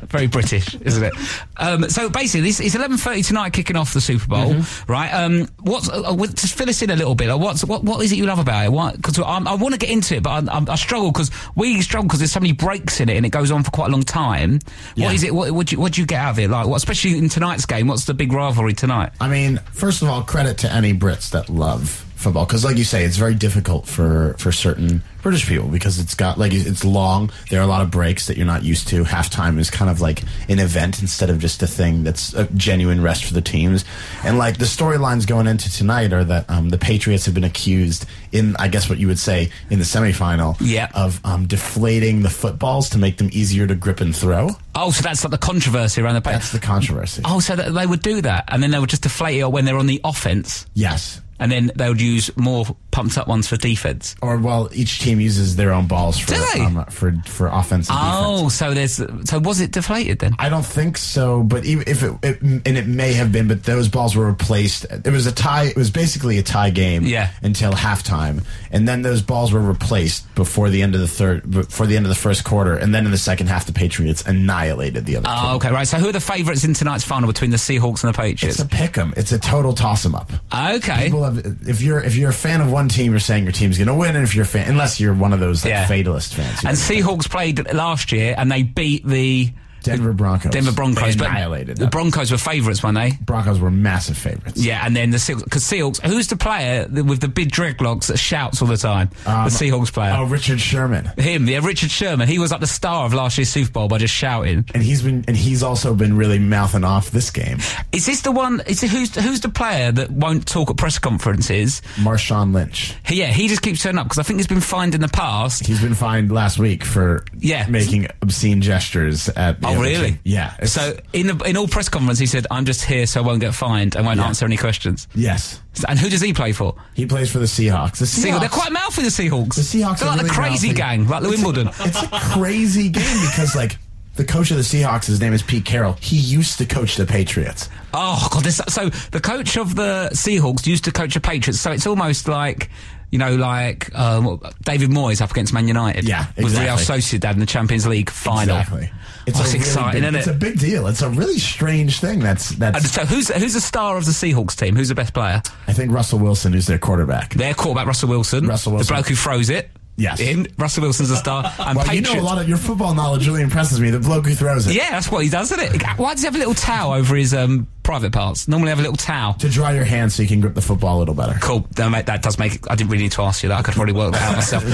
[0.09, 1.13] Very British, isn't it?
[1.57, 4.93] Um, so basically, it's, eleven thirty tonight, kicking off the Super Bowl, Mm-hmm.
[4.93, 5.11] right?
[5.11, 7.29] Um, what's uh, uh, just fill us in a little bit.
[7.29, 8.97] Like what's what what is it you love about it?
[8.97, 12.09] Because I want to get into it, but I, I, I struggle because we struggle
[12.09, 14.03] because there's so many breaks in it and it goes on for quite a long
[14.03, 14.61] time.
[14.95, 15.07] Yeah.
[15.07, 15.35] What is it?
[15.35, 16.51] What what do you, what do you get out of it?
[16.51, 19.13] Like, what, especially in tonight's game, what's the big rivalry tonight?
[19.21, 22.85] I mean, first of all, credit to any Brits that love football because, like you
[22.85, 27.31] say, it's very difficult for for certain British people because it's got like it's long.
[27.51, 29.05] There are a lot of breaks that you're not used to.
[29.05, 33.03] Halftime is kind of like an event instead of just a thing that's a genuine
[33.03, 33.85] rest for the teams.
[34.25, 38.07] And like the storylines going into tonight are that um, the Patriots have been accused
[38.33, 40.89] in, I guess, what you would say in the semifinal, Yeah.
[40.95, 44.51] of um, deflating the footballs to make them easier to grip and throw.
[44.75, 46.21] Oh, so that's like the controversy around the.
[46.21, 47.23] That's the controversy.
[47.25, 49.65] Oh, so that they would do that, and then they would just deflate it when
[49.65, 51.21] they're on the offense, Yes.
[51.39, 54.15] and then they would use more pumped up ones for defense.
[54.21, 56.61] or well, each team uses their own balls for Do they?
[56.61, 58.55] um, for for offense and Oh, defense.
[58.55, 60.35] so there's so was it deflated then?
[60.39, 63.65] I don't think so, but even if it, it and it may have been, but
[63.65, 64.85] those balls were replaced.
[64.91, 65.65] It was a tie.
[65.65, 67.05] It was basically a tie game.
[67.07, 67.31] Yeah.
[67.43, 71.87] Until halftime, and then those balls were replaced before the end of the third, before
[71.87, 74.23] the end of the first quarter, and then in the second half, the Patriots
[74.63, 75.29] annihilated the other.
[75.29, 75.57] Oh, team.
[75.57, 75.87] okay, right.
[75.87, 78.59] So who are the favourites in tonight's final between the Seahawks and the Patriots?
[78.59, 79.13] It's a pick 'em.
[79.17, 80.31] It's a total toss 'em up.
[80.55, 81.05] okay.
[81.05, 83.79] People have, if you're if you're a fan of one team, you're saying your team's
[83.79, 85.87] going to win, and if you're a fan, unless you're one of those like, Yeah.
[85.87, 89.51] fatalist fans, And Seahawks played last year and they beat the
[89.83, 91.15] Denver Broncos, Denver Broncos.
[91.15, 91.91] They but annihilated the them.
[91.91, 93.13] Broncos were favourites, weren't they?
[93.25, 94.61] Broncos were massive favorites.
[94.63, 98.07] Yeah, and then the Seahawks, because Seahawks, who's the player that- with the big dreadlocks
[98.07, 99.11] that shouts all the time?
[99.27, 100.15] Um, the Seahawks player.
[100.17, 102.29] Oh, Richard Sherman, Him, yeah, Richard Sherman.
[102.29, 104.65] He was like the star of last year's Super Bowl by just shouting.
[104.75, 107.59] and he's been and he's also been really mouthing off this game.
[107.93, 108.61] Is this the one?
[108.67, 111.81] Is it who's who's the player that won't talk at press conferences?
[111.97, 112.95] Marshawn Lynch.
[113.07, 115.09] He, yeah, he just keeps turning up because I think he's been fined in the
[115.09, 115.67] past.
[115.67, 117.67] He's been fined last week for Yeah.
[117.69, 119.61] making obscene gestures at.
[119.61, 120.11] the Oh, really?
[120.13, 120.19] team.
[120.25, 120.65] Yeah.
[120.65, 123.41] So in the, in all press conference, he said, "I'm just here so I won't
[123.41, 124.27] get fined and won't Yeah.
[124.27, 126.75] answer any questions." yes, And who does he play for?
[126.95, 127.99] he plays for the Seahawks.
[127.99, 128.25] The Seahawks.
[128.33, 128.41] Seahawks.
[128.41, 129.55] They're quite mouthy, the Seahawks.
[129.57, 130.77] The Seahawks They're are like the crazy mouthy.
[130.79, 131.69] gang, like the Wimbledon.
[131.81, 133.79] It's a crazy game because like.
[134.15, 135.95] The coach of the Seahawks, his name is Pete Carroll.
[135.95, 137.71] He used to coach the Patriots.
[137.95, 138.45] Oh god!
[138.45, 141.61] This, so the coach of the Seahawks used to coach the Patriots.
[141.61, 142.71] So it's almost like.
[143.11, 146.09] You know, like um, David Moyes up against Man United.
[146.09, 146.45] Yeah, exactly.
[146.45, 146.77] With Real.
[146.77, 148.57] Sociedad in the Champions League final.
[148.57, 148.91] Exactly.
[149.27, 150.87] It's a really exciting, big, isn't It's a big deal.
[150.87, 152.21] It's a really strange thing.
[152.21, 152.91] That's that's.
[152.91, 154.77] So who's who's the star of the Seahawks team?
[154.77, 155.43] Who's the best player?
[155.67, 157.35] I think Russell Wilson, is their quarterback.
[157.35, 158.47] Their quarterback Russell Wilson.
[158.47, 158.87] Russell Wilson.
[158.87, 159.69] The bloke who throws it.
[160.03, 160.19] Yes.
[160.19, 161.45] In Russell Wilson's a star.
[161.63, 163.91] And Well, you know a lot of your football knowledge really impresses me.
[163.91, 165.83] The bloke who throws it Yeah, that's what he does, isn't it?
[165.97, 168.49] Why does he have a little towel over his um, private parts?
[168.49, 169.35] Normally have a little towel.
[169.35, 171.39] to dry your hands so you can grip the football a little better.
[171.41, 171.67] Cool.
[171.73, 172.69] That, that does make.
[172.69, 173.59] I didn't really need to ask you that.
[173.61, 174.65] I could probably work that out myself.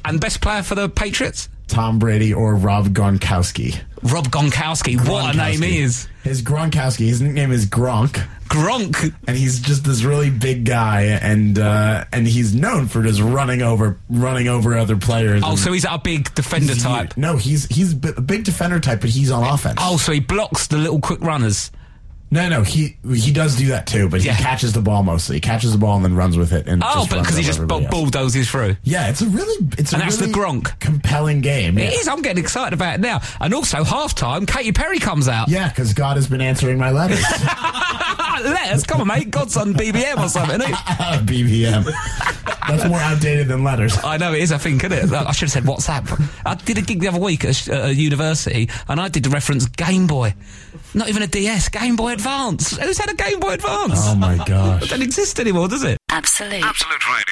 [0.06, 3.78] and best player for the Patriots, Tom Brady or Rob Gronkowski.
[4.02, 4.96] Rob Gronkowski.
[5.06, 5.80] What a name he Gronkowski.
[5.80, 6.08] is.
[6.24, 7.06] His Gronkowski.
[7.06, 9.14] His nickname is Gronk, Gronk.
[9.28, 13.62] and he's just this really big guy, and uh, and he's known for just running
[13.62, 15.42] over running over other players.
[15.46, 17.16] Oh, so he's a big defender type.
[17.16, 19.78] No, he's he's a big defender type, but he's on offense.
[19.80, 21.70] Oh, so he blocks the little quick runners.
[22.30, 24.34] No, no, he he does do that too, but Yeah.
[24.34, 25.36] he catches the ball mostly.
[25.36, 26.66] He catches the ball and then runs with it.
[26.68, 27.94] And Oh, just but runs because he over just everybody bu- else.
[28.12, 28.76] bulldozes through.
[28.84, 30.78] Yeah, it's a really it's And a that's the really Gronk.
[30.80, 31.76] compelling game.
[31.78, 31.98] It yeah.
[32.00, 32.08] is.
[32.08, 33.20] I'm getting excited about it now.
[33.40, 35.48] And also, halftime, Katy Perry comes out.
[35.48, 37.22] Yeah, because God has been answering my letters.
[38.42, 39.30] Letters, come on, mate.
[39.30, 40.60] God's on BBM or something.
[40.62, 40.66] It?
[41.26, 41.84] BBM.
[42.66, 43.98] That's more outdated than letters.
[44.02, 44.50] I know it is.
[44.52, 45.12] I think, isn't it?
[45.12, 46.30] I should have said WhatsApp.
[46.46, 49.08] I did a gig the other week at a, sh- at a university, and I
[49.08, 50.34] did the reference Game Boy.
[50.94, 52.76] Not even a DS, Game Boy Advance.
[52.76, 53.98] Who's had a Game Boy Advance?
[54.06, 54.82] Oh my gosh.
[54.82, 55.96] Doesn't exist anymore, does it?
[56.10, 56.62] Absolute.
[56.62, 57.24] Absolute Radio.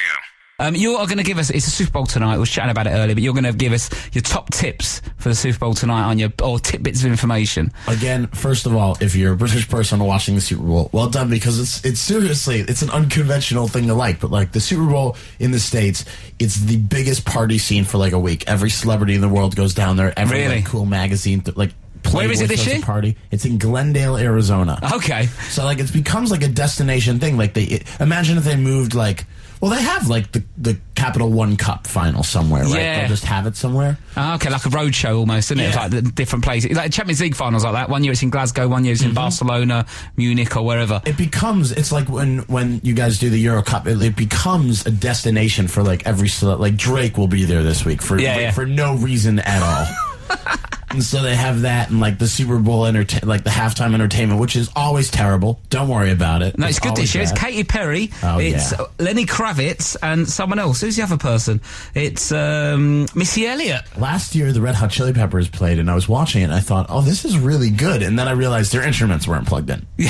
[0.61, 1.49] Um, you are going to give us.
[1.51, 2.33] It's a Super Bowl tonight.
[2.33, 5.01] We was chatting about it earlier, but you're going to give us your top tips
[5.17, 7.71] for the Super Bowl tonight on your or tidbits of information.
[7.87, 11.29] Again, first of all, if you're a British person watching the Super Bowl, well done
[11.29, 14.19] because it's it's seriously it's an unconventional thing to like.
[14.19, 16.03] But like the Super Bowl in the states,
[16.39, 18.43] it's the biggest party scene for like a week.
[18.47, 20.11] Every celebrity in the world goes down there.
[20.19, 20.55] Every Really?
[20.55, 21.71] like, cool magazine, th- like
[22.11, 22.81] Where is it this year?
[22.81, 23.15] Party.
[23.31, 24.79] It's in Glendale, Arizona.
[24.95, 25.27] Okay.
[25.49, 27.37] So like it becomes like a destination thing.
[27.37, 29.25] Like they it, imagine if they moved like
[29.61, 32.73] well they have like the the Capital One Cup final somewhere, right?
[32.81, 32.99] Yeah.
[33.01, 33.97] They'll just have it somewhere.
[34.17, 35.67] Ah, okay, like a road show almost, isn't it?
[35.67, 36.75] It's like the different places.
[36.75, 37.89] Like Champions League finals like that.
[37.89, 39.09] One year it's in Glasgow, one year it's Mm-hmm.
[39.09, 39.85] in Barcelona,
[40.17, 41.01] Munich, or wherever.
[41.05, 44.85] It becomes it's like when when you guys do the Euro Cup, it, it becomes
[44.85, 48.41] a destination for like every like Drake will be there this week for Yeah, for,
[48.41, 48.51] yeah.
[48.51, 50.37] for no reason at all.
[50.91, 54.39] And so they have that and like the Super Bowl entertain like the halftime entertainment,
[54.39, 55.59] which is always terrible.
[55.69, 56.57] Don't worry about it.
[56.57, 57.23] No, it's good always this year.
[57.23, 57.31] It's.
[57.31, 58.11] Katy Perry.
[58.23, 58.85] Oh, it's yeah.
[58.97, 60.81] Lenny Kravitz and someone else.
[60.81, 61.61] Who's the other person?
[61.93, 63.81] It's um, Missy Elliott.
[63.97, 66.59] Last year, the Red Hot Chili Peppers played, and I was watching it, and I
[66.59, 69.85] thought, "Oh, this is really good." And then I realized their instruments weren't plugged in.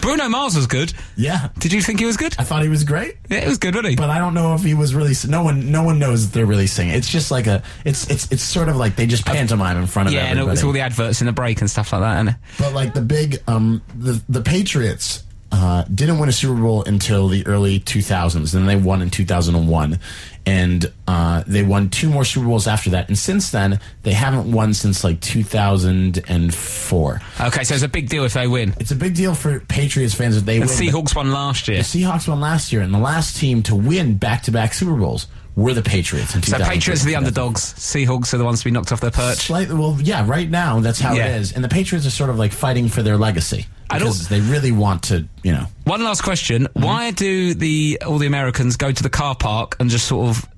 [0.00, 0.92] Bruno Mars was good.
[1.16, 2.34] Yeah, Did you think he was good?
[2.38, 3.96] I thought he was great, Yeah, it was good, wasn't he?
[3.96, 5.14] but I don't know if he was really.
[5.28, 6.94] No one, no one knows that they're really singing.
[6.94, 7.62] It's just like a.
[7.84, 10.54] It's it's it's sort of like they just pantomime in front of yeah, and everybody.
[10.54, 13.02] it's all the adverts in the break and stuff like that, and But like the
[13.02, 18.50] big, um, the the Patriots uh, didn't win a Super Bowl until the early 2000s.
[18.52, 20.00] Then they won in 2001,
[20.46, 23.06] and uh, they won two more Super Bowls after that.
[23.08, 27.20] And since then, they haven't won since like 2004.
[27.40, 28.74] Okay, so it's a big deal if they win.
[28.80, 30.76] It's a big deal for Patriots fans if they And win.
[30.76, 31.78] The Seahawks won last year.
[31.78, 35.74] The Seahawks won last year, and the last team to win back-to-back Super Bowls were
[35.74, 36.34] the Patriots.
[36.34, 37.74] In So Patriots are the underdogs.
[37.74, 39.38] Seahawks are the ones to be knocked off their perch.
[39.38, 41.26] Slightly, well, yeah, right now that's how Yeah.
[41.28, 44.40] it is, and the Patriots are sort of like fighting for their legacy because they
[44.40, 45.66] really want to, you know.
[45.84, 46.82] One last question: Mm-hmm.
[46.84, 50.48] Why do the all the Americans go to the car park and just sort of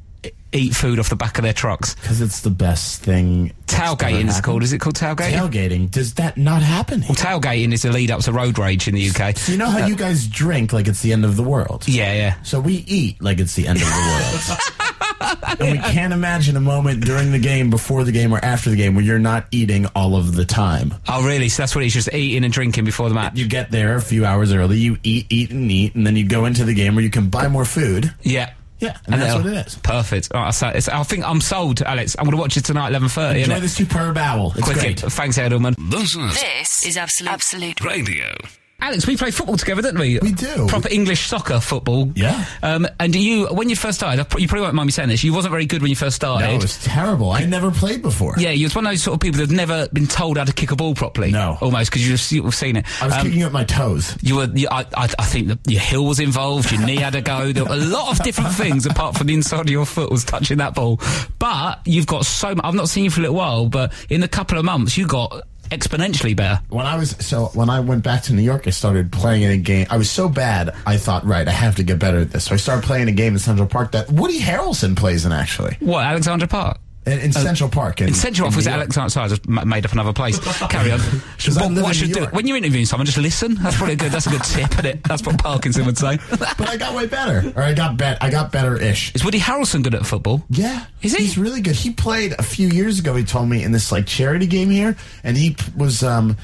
[0.53, 1.95] eat food off the back of their trucks?
[1.97, 3.53] Because it's the best thing.
[3.67, 4.63] Tailgating is called.
[4.63, 5.33] Is it called tailgating?
[5.51, 5.91] Tailgating.
[5.91, 7.01] Does that not happen?
[7.03, 9.37] well, tailgating is the lead up to road rage in the UK.
[9.37, 11.87] So you know how you guys drink like it's the end of the world?
[11.87, 12.43] Yeah, yeah.
[12.43, 14.61] So we eat like it's the end of the world.
[15.61, 18.77] and we can't imagine a moment during the game, before the game, or after the
[18.77, 20.95] game where you're not eating all of the time.
[21.09, 21.49] Oh, really?
[21.49, 23.37] So that's what it's just eating and drinking before the match.
[23.37, 26.27] You get there a few hours early, you eat, eat, and eat, and then you
[26.27, 28.13] go into the game where you can buy more food.
[28.23, 28.53] Yeah.
[28.79, 29.75] Yeah, and, that's what it is.
[29.77, 30.33] Perfect.
[30.35, 32.15] All right, so it's, I think I'm sold, Alex.
[32.19, 33.39] I'm going to watch it tonight, 11.30.
[33.39, 33.61] Enjoy innit?
[33.63, 34.53] the superb owl.
[34.55, 35.01] It's Quick great.
[35.01, 35.13] hit.
[35.13, 35.75] Thanks, Edelman.
[35.91, 38.37] This is This is Absolute, Absolute radio.
[38.79, 40.19] Alex, we play football together, didn't we?
[40.21, 40.67] We do.
[40.69, 42.13] Proper English soccer football.
[42.15, 42.45] Yeah.
[42.63, 45.33] Um, and you, when you first started, you probably won't mind me saying this, you
[45.33, 46.47] wasn't very good when you first started.
[46.47, 47.31] No, it was terrible.
[47.33, 48.35] I never played before.
[48.37, 50.45] Yeah, you was one of those sort of people that had never been told how
[50.45, 51.31] to kick a ball properly.
[51.33, 51.57] No.
[51.63, 52.85] Almost, because you've, seen it.
[53.03, 54.15] I was Um, kicking up my toes.
[54.23, 57.23] you were, you, I, I, I think your heel was involved, your knee had a
[57.23, 57.53] go.
[57.53, 60.23] There were a lot of different things apart from the inside of your foot was
[60.25, 61.01] touching that ball.
[61.39, 62.65] But you've got so much.
[62.65, 65.07] I've not seen you for a little while, but in a couple of months, you
[65.07, 66.61] got exponentially better.
[66.69, 69.51] When I was so when I went back to New York, I started playing in
[69.53, 69.87] a game.
[69.91, 72.45] I was so bad, I thought, right, I have to get better at this.
[72.45, 75.77] So I started playing a game in Central Park that Woody Harrelson plays in actually
[75.81, 76.79] What, Alexandra Park?
[77.07, 78.01] In, in Central Park.
[78.01, 79.17] In, In Central Park New at York.
[79.17, 80.39] I just made up another place.
[80.69, 81.01] Carry on.
[81.01, 83.07] What what should do when you're interviewing someone?
[83.07, 83.55] Just listen.
[83.55, 84.11] That's probably good.
[84.13, 85.05] That's a good tip, isn't it?
[85.05, 86.19] That's what Parkinson would say.
[86.59, 89.15] But I got way better, or I got bet, I got better ish.
[89.15, 90.43] Is Woody Harrelson good at football?
[90.49, 91.25] Yeah, Is he?
[91.25, 91.75] He's really good.
[91.77, 93.15] He played a few years ago.
[93.15, 96.37] He told me in this like charity game here, and he p- was um,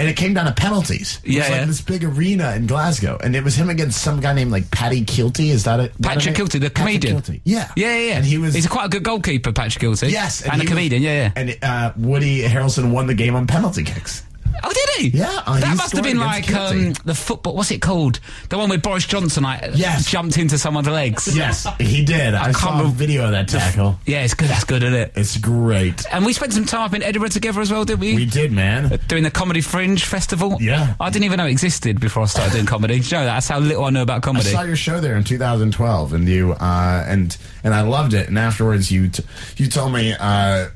[0.00, 1.20] and it came down to penalties.
[1.22, 1.64] It Yeah, was like yeah.
[1.66, 5.04] this big arena in Glasgow, and it was him against some guy named like Paddy
[5.04, 5.50] Kielty.
[5.50, 5.92] Is that it?
[6.02, 6.34] Patrick?
[6.34, 7.16] Kielty, the Patrick comedian.
[7.20, 7.40] Kielty.
[7.44, 8.16] Yeah, Yeah, yeah, yeah.
[8.16, 10.10] And he was He's quite a good goalkeeper, Patrick Kielty.
[10.10, 11.02] yes, and, a he was- comedian.
[11.02, 11.32] yeah, yeah.
[11.36, 14.22] And uh, Woody Harrelson won the game on penalty kicks.
[14.62, 15.18] Oh, did he?
[15.18, 17.54] Yeah, uh, he that must have been like um, the football.
[17.56, 18.20] What's it called?
[18.48, 20.06] The one with Boris Johnson like Yes.
[20.10, 21.34] jumped into someone's legs.
[21.34, 22.34] Yes, he did.
[22.34, 23.98] I, can't saw a remember- video of that tackle.
[24.06, 24.48] Yeah, it's good.
[24.48, 25.12] That's good, isn't it?
[25.16, 26.04] It's great.
[26.12, 28.14] And we spent some time up in Edinburgh together as well, didn't we?
[28.14, 28.98] We did, man.
[29.08, 30.56] Doing the Comedy Fringe Festival.
[30.60, 30.94] Yeah.
[31.00, 32.94] I didn't even know it existed before I started doing comedy.
[32.96, 33.34] You know that?
[33.34, 34.48] That's how little I know about comedy.
[34.48, 38.28] I saw your show there in 2012, and you uh, and and I loved it.
[38.28, 39.24] And afterwards, you t-
[39.56, 40.14] you told me.
[40.18, 40.68] Uh,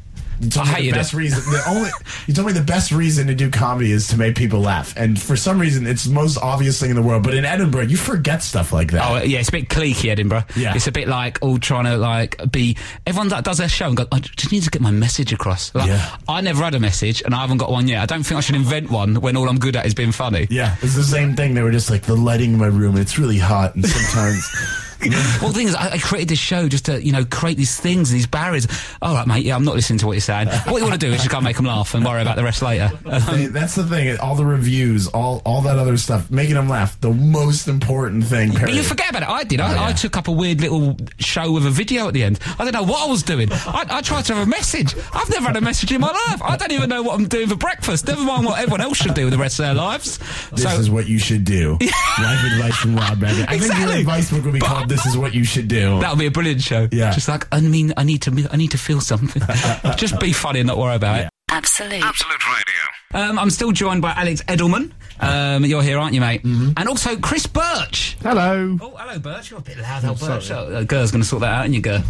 [0.44, 1.16] you told me the best it.
[1.16, 1.38] reason.
[1.52, 1.90] The only
[2.26, 5.20] you told me the best reason to do comedy is to make people laugh, and
[5.20, 7.22] for some reason, it's the most obvious thing in the world.
[7.22, 9.10] But in Edinburgh, you forget stuff like that.
[9.10, 10.44] Oh yeah, it's a bit cliquey, Edinburgh.
[10.56, 10.74] Yeah.
[10.74, 12.76] it's a bit like all trying to like be.
[13.06, 15.74] Everyone that does their show and go, I just need to get my message across.
[15.74, 16.16] Like, Yeah.
[16.28, 18.02] I never had a message, and I haven't got one yet.
[18.02, 20.46] I don't think I should invent one when all I'm good at is being funny.
[20.50, 21.54] Yeah, it's the same thing.
[21.54, 22.96] They were just like the lighting in my room.
[22.96, 24.80] It's really hot, and sometimes.
[25.40, 27.78] Well, the thing is, I, I created this show just to, you know, create these
[27.78, 28.66] things, these barriers.
[29.02, 30.48] All right, mate, yeah, I'm not listening to what you're saying.
[30.48, 32.36] What you want to do is just go and make them laugh and worry about
[32.36, 32.90] the rest later.
[33.04, 34.18] That's the thing.
[34.20, 36.98] All the reviews, all all that other stuff, making them laugh.
[37.00, 38.52] The most important thing.
[38.52, 39.28] But you forget about it.
[39.28, 39.60] I did.
[39.60, 39.84] I, Oh, yeah.
[39.86, 42.38] I took up a weird little show with a video at the end.
[42.58, 43.48] I don't know what I was doing.
[43.50, 44.94] I, I tried to have a message.
[45.12, 46.42] I've never had a message in my life.
[46.42, 48.06] I don't even know what I'm doing for breakfast.
[48.06, 50.18] Never mind what everyone else should do with the rest of their lives.
[50.50, 51.72] This so, is what you should do.
[52.20, 53.22] Life advice from Rob.
[53.24, 55.98] I think your advice book would be But- called "This is what you should do."
[56.00, 56.88] That'll be a brilliant show.
[56.92, 57.10] Yeah.
[57.12, 59.42] Just like I mean, I need to, I need to feel something.
[59.96, 61.30] Just be funny and not worry about it.
[61.50, 62.02] Absolute.
[62.04, 63.28] Absolute Radio.
[63.30, 64.92] Um, I'm still joined by Alex Edelman.
[65.20, 66.42] Um, you're here, aren't you, mate?
[66.42, 66.72] Mm-hmm.
[66.76, 68.16] And also Chris Birch.
[68.22, 68.76] Hello.
[68.80, 69.50] Oh, hello, Birch.
[69.50, 70.50] You're a bit loud, old Birch.
[70.50, 72.02] Oh, uh, Gur's going to sort that out, and you, Gur?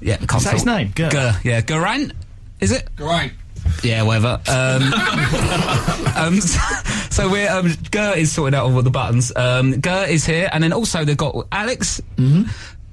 [0.00, 0.92] Yeah, can't Is that his name?
[0.94, 1.10] Gur?
[1.10, 1.60] Gur, yeah.
[1.60, 2.12] Gurant?
[2.60, 2.88] Is it?
[2.96, 3.32] Great.
[3.82, 4.40] Yeah, whatever.
[4.48, 4.92] Um,
[6.16, 6.58] um, so,
[7.10, 9.32] so we're um, Gur is sorting out all the buttons.
[9.34, 12.00] Um, Gur is here, and then also they've got Alex.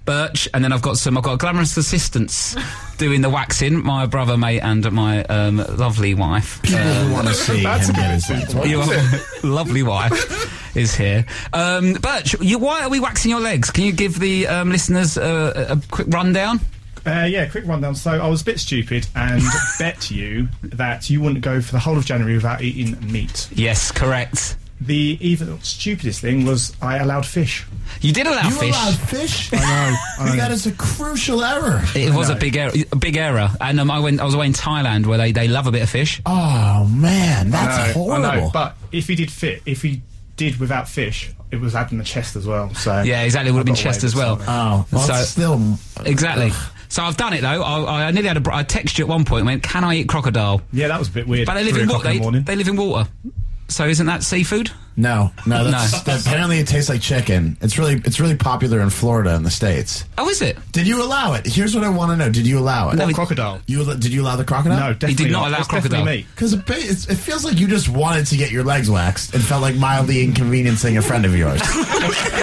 [0.06, 1.18] Birch, and then I've got some.
[1.18, 2.56] I've got glamorous assistants
[2.98, 3.84] doing the waxing.
[3.84, 6.62] My brother, mate, and my um, lovely wife.
[6.62, 7.64] People who want to see him
[7.96, 8.54] get his legs.
[8.70, 8.86] Your
[9.44, 11.26] lovely wife is here.
[11.54, 13.72] Um, Birch, you, why are we waxing your legs?
[13.72, 16.60] Can you give the um, listeners uh, a, a quick rundown?
[17.06, 17.96] Uh, yeah, quick rundown.
[17.96, 19.42] So I was a bit stupid and
[19.80, 23.48] bet you that you wouldn't go for the whole of January without eating meat.
[23.52, 24.58] Yes, correct.
[24.82, 27.66] The even stupidest thing was I allowed fish.
[28.02, 28.70] You did allow You fish.
[28.76, 29.50] allowed fish?
[29.54, 29.96] I know.
[30.26, 30.36] I know.
[30.36, 31.82] That is a crucial error.
[31.96, 34.20] It was a big error, a big error, and um, I went.
[34.20, 36.22] I was away in Thailand where they, they love a bit of fish.
[36.26, 38.26] Oh man, I that's know, horrible.
[38.26, 38.50] I know.
[38.52, 40.02] But if he did fit, if he
[40.36, 42.74] did without fish, it was adding the chest as well.
[42.74, 43.50] So Yeah, exactly.
[43.50, 44.40] It Would have been chest as well.
[44.46, 46.52] oh, well, So- it's still Exactly.
[46.96, 47.62] So I've done it though.
[47.62, 48.40] I, I nearly had a.
[48.40, 49.40] br- texted you at one point.
[49.42, 50.62] and Went, can I eat crocodile?
[50.72, 51.46] Yeah, that was a bit weird.
[51.46, 52.10] But they live Three in o'clock water.
[52.10, 52.44] in They, the morning.
[52.46, 53.10] they live in water.
[53.68, 54.72] So isn't that seafood?
[54.96, 55.70] no, no.
[55.70, 56.16] That's, No.
[56.16, 57.58] Apparently, it tastes like chicken.
[57.60, 60.06] It's really, it's really popular in Florida in the states.
[60.18, 60.58] Oh, is it?
[60.72, 61.46] Did you allow it?
[61.46, 62.32] Here's what I want to know.
[62.32, 62.98] Did you allow it?
[62.98, 63.60] What, crocodile?
[63.68, 64.80] You al- did you allow the crocodile?
[64.80, 66.16] No, definitely not allow It's definitely crocodile.
[66.16, 66.28] meat.
[66.34, 69.34] Because it, ba- it's- it feels like you just wanted to get your legs waxed
[69.34, 71.60] and felt like mildly inconveniencing a friend of yours.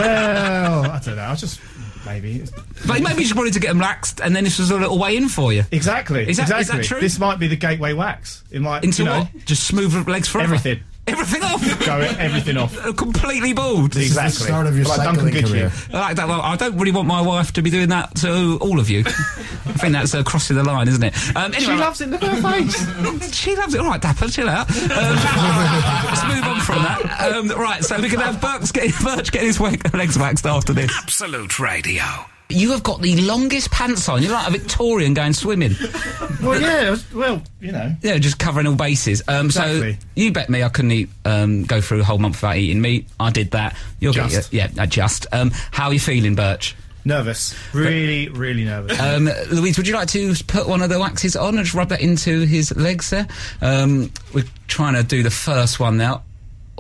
[0.03, 1.23] Well, I don't know.
[1.23, 1.61] I was just
[2.07, 2.45] maybe
[2.87, 4.99] But maybe you just wanted to get them waxed, and then this was a little
[4.99, 5.65] way in for you.
[5.71, 6.29] exactly.
[6.29, 6.85] Is that exactly.
[6.85, 7.01] true?
[7.01, 8.43] This might be the gateway wax.
[8.51, 9.45] It might Into you know, what?
[9.45, 10.55] Just smooth legs forever.
[10.55, 10.83] Everything.
[11.05, 11.85] Everything off.
[11.85, 12.77] Go everything off.
[12.97, 13.93] Completely bald.
[13.93, 14.47] This is the Exactly.
[14.47, 15.71] start of your Like Duncan cycling Goodyear.
[15.71, 15.88] career.
[15.93, 16.29] I like that.
[16.29, 19.01] Well, I don't really want my wife to be doing that to all of you.
[19.07, 21.15] I think that's uh, crossing the line, isn't it?
[21.37, 22.09] Um, anyway, She loves it.
[22.09, 23.33] Look at her face.
[23.43, 23.81] She loves it.
[23.81, 24.71] All right, Dapper, chill out.
[24.71, 27.33] Um, let's move on from that.
[27.35, 30.73] Um, right, so we can have Birch get, Birch get his wa- legs waxed after
[30.73, 30.93] this.
[30.97, 32.05] Absolute Radio.
[32.53, 34.23] You have got the longest pants on.
[34.23, 35.75] You're like a Victorian going swimming.
[36.43, 36.91] well, yeah.
[36.91, 37.95] was- Well, you know.
[38.03, 39.23] Yeah, just covering all bases.
[39.29, 42.57] Um, So you bet me I couldn't eat, um, go through a whole month without
[42.57, 43.07] eating meat.
[43.19, 43.77] I did that.
[44.01, 44.53] You're Just.
[44.53, 45.27] yeah, uh, just.
[45.33, 46.75] Um, how are you feeling, Birch?
[47.05, 47.55] Nervous.
[47.75, 48.99] Really, really nervous.
[49.01, 51.88] Um, Louise, would you like to put one of the waxes on and just rub
[51.88, 53.27] that into his legs there?
[53.61, 56.23] Um, we're trying to do the first one now.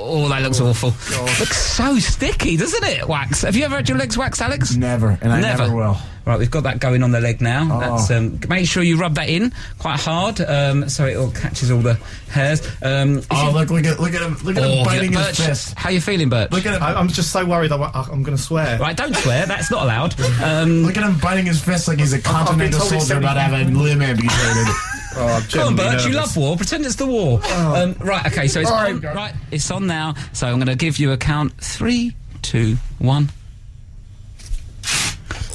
[0.04, 0.90] Oh, that looks awful.
[1.38, 3.08] Looks so sticky, doesn't it?
[3.08, 3.42] Wax.
[3.42, 4.74] Have you ever had your legs waxed, Alex?
[4.76, 5.96] Never, and I never, will.
[6.24, 7.68] Right, we've got that going on the leg now.
[7.70, 7.80] Oh.
[7.80, 11.70] That's, um, make sure you rub that in quite hard um, so it all catches
[11.70, 11.94] all the
[12.30, 12.64] hairs.
[12.80, 15.46] Um, Oh, look, look at, look at him, look at Oh, him biting Birch, his
[15.46, 15.74] fist.
[15.76, 16.52] How you feeling, Birch?
[16.52, 17.72] Look at him, I, I'm just so worried.
[17.72, 18.78] I, am going to swear.
[18.78, 19.46] Right, don't swear.
[19.46, 20.14] That's not allowed.
[20.42, 23.34] Um, look at him biting his fist like he's a continental told he's soldier about
[23.34, 24.66] to have a limb amputated.
[25.14, 26.56] Oh, Come on, Birch, you love war.
[26.56, 27.40] Pretend it's the war.
[27.44, 30.14] Um, right, okay, so it's on, right, it's on now.
[30.32, 31.52] So I'm going to give you a count.
[31.60, 33.28] Three, two, one.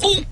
[0.02, 0.24] Oh!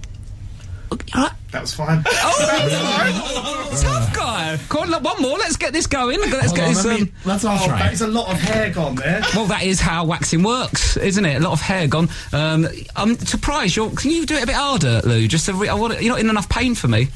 [1.52, 2.02] That was fine.
[2.06, 4.58] Oh, tough guy.
[4.68, 5.38] Go on, look, one more.
[5.38, 6.18] Let's get this going.
[6.20, 6.84] Let's Hold get on, this.
[6.84, 7.78] let me- Um, let's oh, try.
[7.78, 9.22] That is a lot of hair gone there.
[9.34, 11.36] well, that is how waxing works, isn't it?
[11.36, 12.08] A lot of hair gone.
[12.32, 13.74] Um, I'm surprised.
[13.76, 15.26] You're, can you do it a bit harder, Lou?
[15.28, 17.08] Just to re- I want you're not in enough pain for me.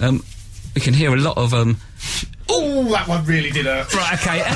[0.00, 0.22] Um,
[0.74, 1.76] we can hear a lot of um.
[2.48, 3.92] Oh, that one really did hurt.
[3.94, 4.42] Right, okay.
[4.44, 4.46] uh,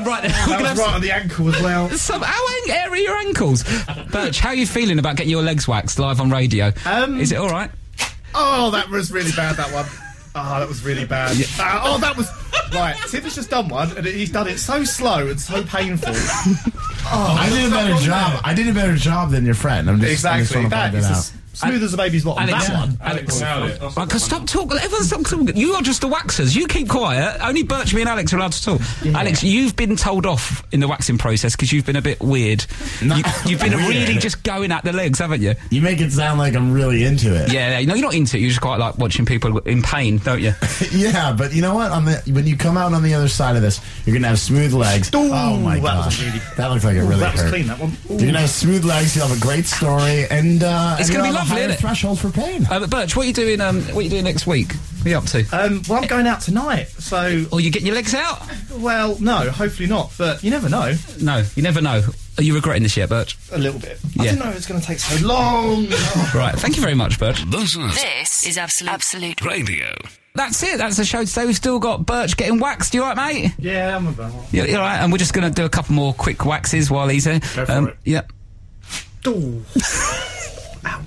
[0.06, 1.88] right, That was have right on the ankle as well.
[1.90, 2.22] some.
[2.22, 3.64] How ang- airy are your ankles,
[4.10, 4.40] Birch?
[4.40, 6.72] How are you feeling about getting your legs waxed live on radio?
[6.86, 7.70] Um, is it all right?
[8.34, 9.86] Oh, that was really bad, that one.
[10.34, 11.36] Oh, that was really bad.
[11.58, 12.30] Uh, oh, that was...
[12.72, 16.12] Right, Tim has just done one, and he's done it so slow and so painful.
[16.14, 18.40] Oh, I did a better job.
[18.44, 19.90] I did a better job than your friend.
[19.90, 20.54] I'm just, I'm just exactly.
[20.54, 21.68] trying to That find it is out.
[21.68, 22.48] as smooth as a baby's bottom.
[22.48, 22.98] Alex, that one.
[23.00, 23.96] Alex, Alex.
[23.96, 24.78] Right, 'cause stop talking.
[24.78, 25.56] Everyone stop talking.
[25.56, 26.54] You are just the waxers.
[26.54, 27.38] You keep quiet.
[27.42, 28.80] Only Birch, me, and Alex are allowed to talk.
[29.14, 32.64] Alex, you've been told off in the waxing process because you've been a bit weird.
[33.02, 35.54] You, you've been really just going at the legs, haven't you?
[35.70, 37.52] You make it sound like I'm really into it.
[37.52, 37.86] Yeah, yeah.
[37.86, 38.40] No, you're not into it.
[38.40, 40.54] You just quite like watching people in pain, don't you?
[40.92, 41.90] Yeah, but you know what?
[41.92, 44.38] On the when you come out on the other side of this, you're gonna have
[44.40, 45.10] smooth legs.
[45.14, 47.50] Ooh, oh my that god, was really- that looked like it really that was hurt.
[47.50, 47.90] clean, that one.
[48.10, 48.14] Ooh.
[48.14, 49.14] You're gonna have smooth legs.
[49.16, 51.80] You'll have a great story, and uh, It's gonna be have lovely, higher isn't it?
[51.80, 52.66] threshold for pain.
[52.70, 53.60] Uh, but Birch, what are you doing?
[53.60, 54.72] Um, what are you doing next week?
[54.72, 55.40] What are you up to?
[55.52, 57.44] Um, well, I'm going out tonight, so...
[57.52, 58.40] Or you getting your legs out?
[58.72, 60.94] Well, no, hopefully not, but you never know.
[61.20, 62.02] No, you never know.
[62.38, 63.36] Are you regretting this yet, Birch?
[63.52, 63.98] A little bit.
[64.14, 64.22] Yeah.
[64.22, 65.86] I didn't know it was going to take so long.
[66.34, 66.54] Right.
[66.54, 67.42] Thank you very much, Birch.
[67.44, 68.92] This is This is Absolute.
[68.92, 69.44] Absolute.
[69.44, 69.94] Radio.
[70.34, 70.78] That's it.
[70.78, 71.44] That's the show today.
[71.44, 72.94] We've still got Birch getting waxed.
[72.94, 73.52] You all right, mate?
[73.58, 74.32] yeah, I'm about...
[74.52, 74.98] Yeah, you're all right.
[74.98, 77.40] And we're just going to do a couple more quick waxes while he's here.
[77.56, 77.96] Go for it.
[78.04, 78.22] Yeah.
[79.26, 79.62] Ooh.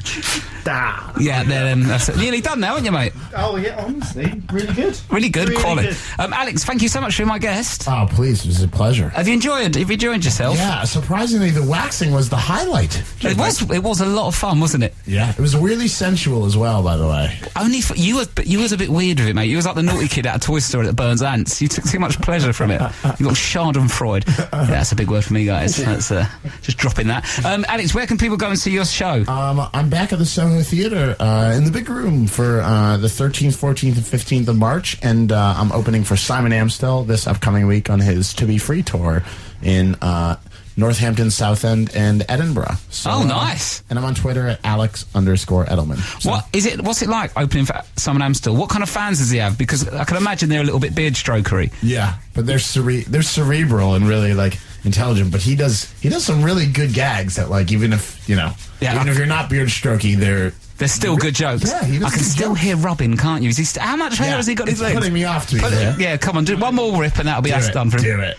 [0.05, 0.43] Ouch.
[0.63, 1.13] down.
[1.19, 2.17] Yeah, then that's it.
[2.17, 3.13] nearly done now, aren't you, mate?
[3.35, 4.99] Oh yeah, honestly, really good.
[5.09, 5.87] Really good Really quality.
[5.89, 5.97] good.
[6.19, 7.85] Um, Alex, thank you so much for being my guest.
[7.87, 9.09] Oh, please, it was a pleasure.
[9.09, 9.75] Have you enjoyed?
[9.75, 10.55] Have you enjoyed yourself?
[10.57, 13.01] Yeah, surprisingly, the waxing was the highlight.
[13.23, 13.61] It was.
[13.71, 14.93] It was a lot of fun, wasn't it?
[15.05, 17.37] Yeah, it was weirdly sensual as well, by the way.
[17.55, 19.45] Only for, you was you was a bit weird with it, mate.
[19.49, 21.61] You was like the naughty kid at a toy store that burns ants.
[21.61, 22.81] You took too much pleasure from it.
[23.19, 24.27] You got Schadenfreude.
[24.27, 25.77] Yeah, that's a big word for me, guys.
[25.77, 26.27] That's uh,
[26.61, 27.23] just dropping that.
[27.45, 29.23] Um, Alex, where can people go and see your show?
[29.27, 33.07] Um, I'm back at the Soho Theater uh, in the big room for uh, the
[33.07, 37.65] 13th, 14th, and 15th of March, and uh, I'm opening for Simon Amstell this upcoming
[37.65, 39.23] week on his To Be Free tour
[39.63, 40.35] in uh,
[40.77, 42.75] Northampton, Southend, and Edinburgh.
[42.91, 43.81] So, Oh, uh, nice.
[43.89, 45.97] and I'm on Twitter at Alex underscore Edelman.
[46.21, 46.81] So- What is it?
[46.81, 48.55] What's it like opening for Simon Amstell?
[48.55, 49.57] What kind of fans does he have?
[49.57, 51.73] Because I can imagine they're a little bit beard strokery.
[51.81, 55.31] Yeah, but they're cere- they're cerebral and really like intelligent.
[55.31, 58.51] But he does he does some really good gags that like even if you know
[58.79, 58.95] Yeah.
[58.95, 61.69] even if you're not beard strokey, they're They're still good jokes.
[61.69, 62.61] Yeah, I can still jokes.
[62.61, 63.49] hear Robin, can't you?
[63.49, 64.95] Is he st- how much hair Yeah, has he got in his legs?
[64.97, 65.95] putting me off, to Put- fair.
[65.99, 67.97] Yeah, come on, do one more rip and that'll be do us it, done for
[67.97, 68.03] him.
[68.03, 68.37] do it.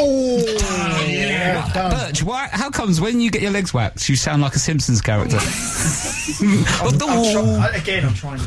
[0.00, 1.90] Oh, yeah, done.
[1.90, 5.00] Birch, why, how comes when you get your legs waxed, you sound like a Simpsons
[5.00, 5.36] character?
[5.40, 8.40] I'm try- again, I'm trying.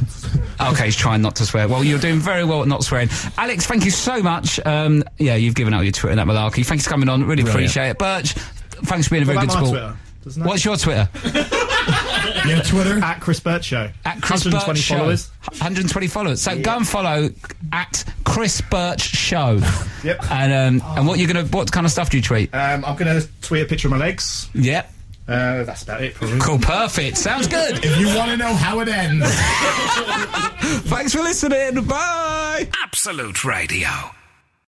[0.74, 1.68] okay, he's trying not to swear.
[1.68, 3.10] Well, you're doing very well at not swearing.
[3.38, 4.60] Alex, thank you so much.
[4.66, 6.66] Um, yeah, you've given out your Twitter and that malarkey.
[6.66, 7.22] Thanks for coming on.
[7.24, 7.50] Really Brilliant.
[7.72, 7.98] appreciate it.
[7.98, 9.70] Birch, thanks for being a very good sport.
[9.70, 9.98] Twitter?
[10.24, 11.10] Doesn't that- What's your Twitter?
[12.48, 13.00] Yeah, Twitter.
[13.04, 13.90] At Chris Birch Show.
[14.06, 14.98] At Chris 120 Birch Show.
[14.98, 15.30] followers.
[15.50, 16.42] 120 followers.
[16.42, 17.30] So go and follow
[17.72, 19.60] at Chris Birch Show.
[20.04, 20.32] Yep.
[20.32, 22.50] And um, and what you're gonna what kind of stuff do you tweet?
[22.56, 24.50] Um, I'm going to tweet a picture of my legs.
[24.56, 24.92] Yep.
[25.28, 26.40] Uh, that's about it, probably.
[26.40, 26.58] Cool.
[26.58, 27.18] Perfect.
[27.18, 27.86] Sounds good.
[27.86, 29.28] If you want to know how it ends.
[30.90, 31.84] Thanks for listening.
[31.86, 32.68] Bye.
[32.84, 33.88] Absolute Radio.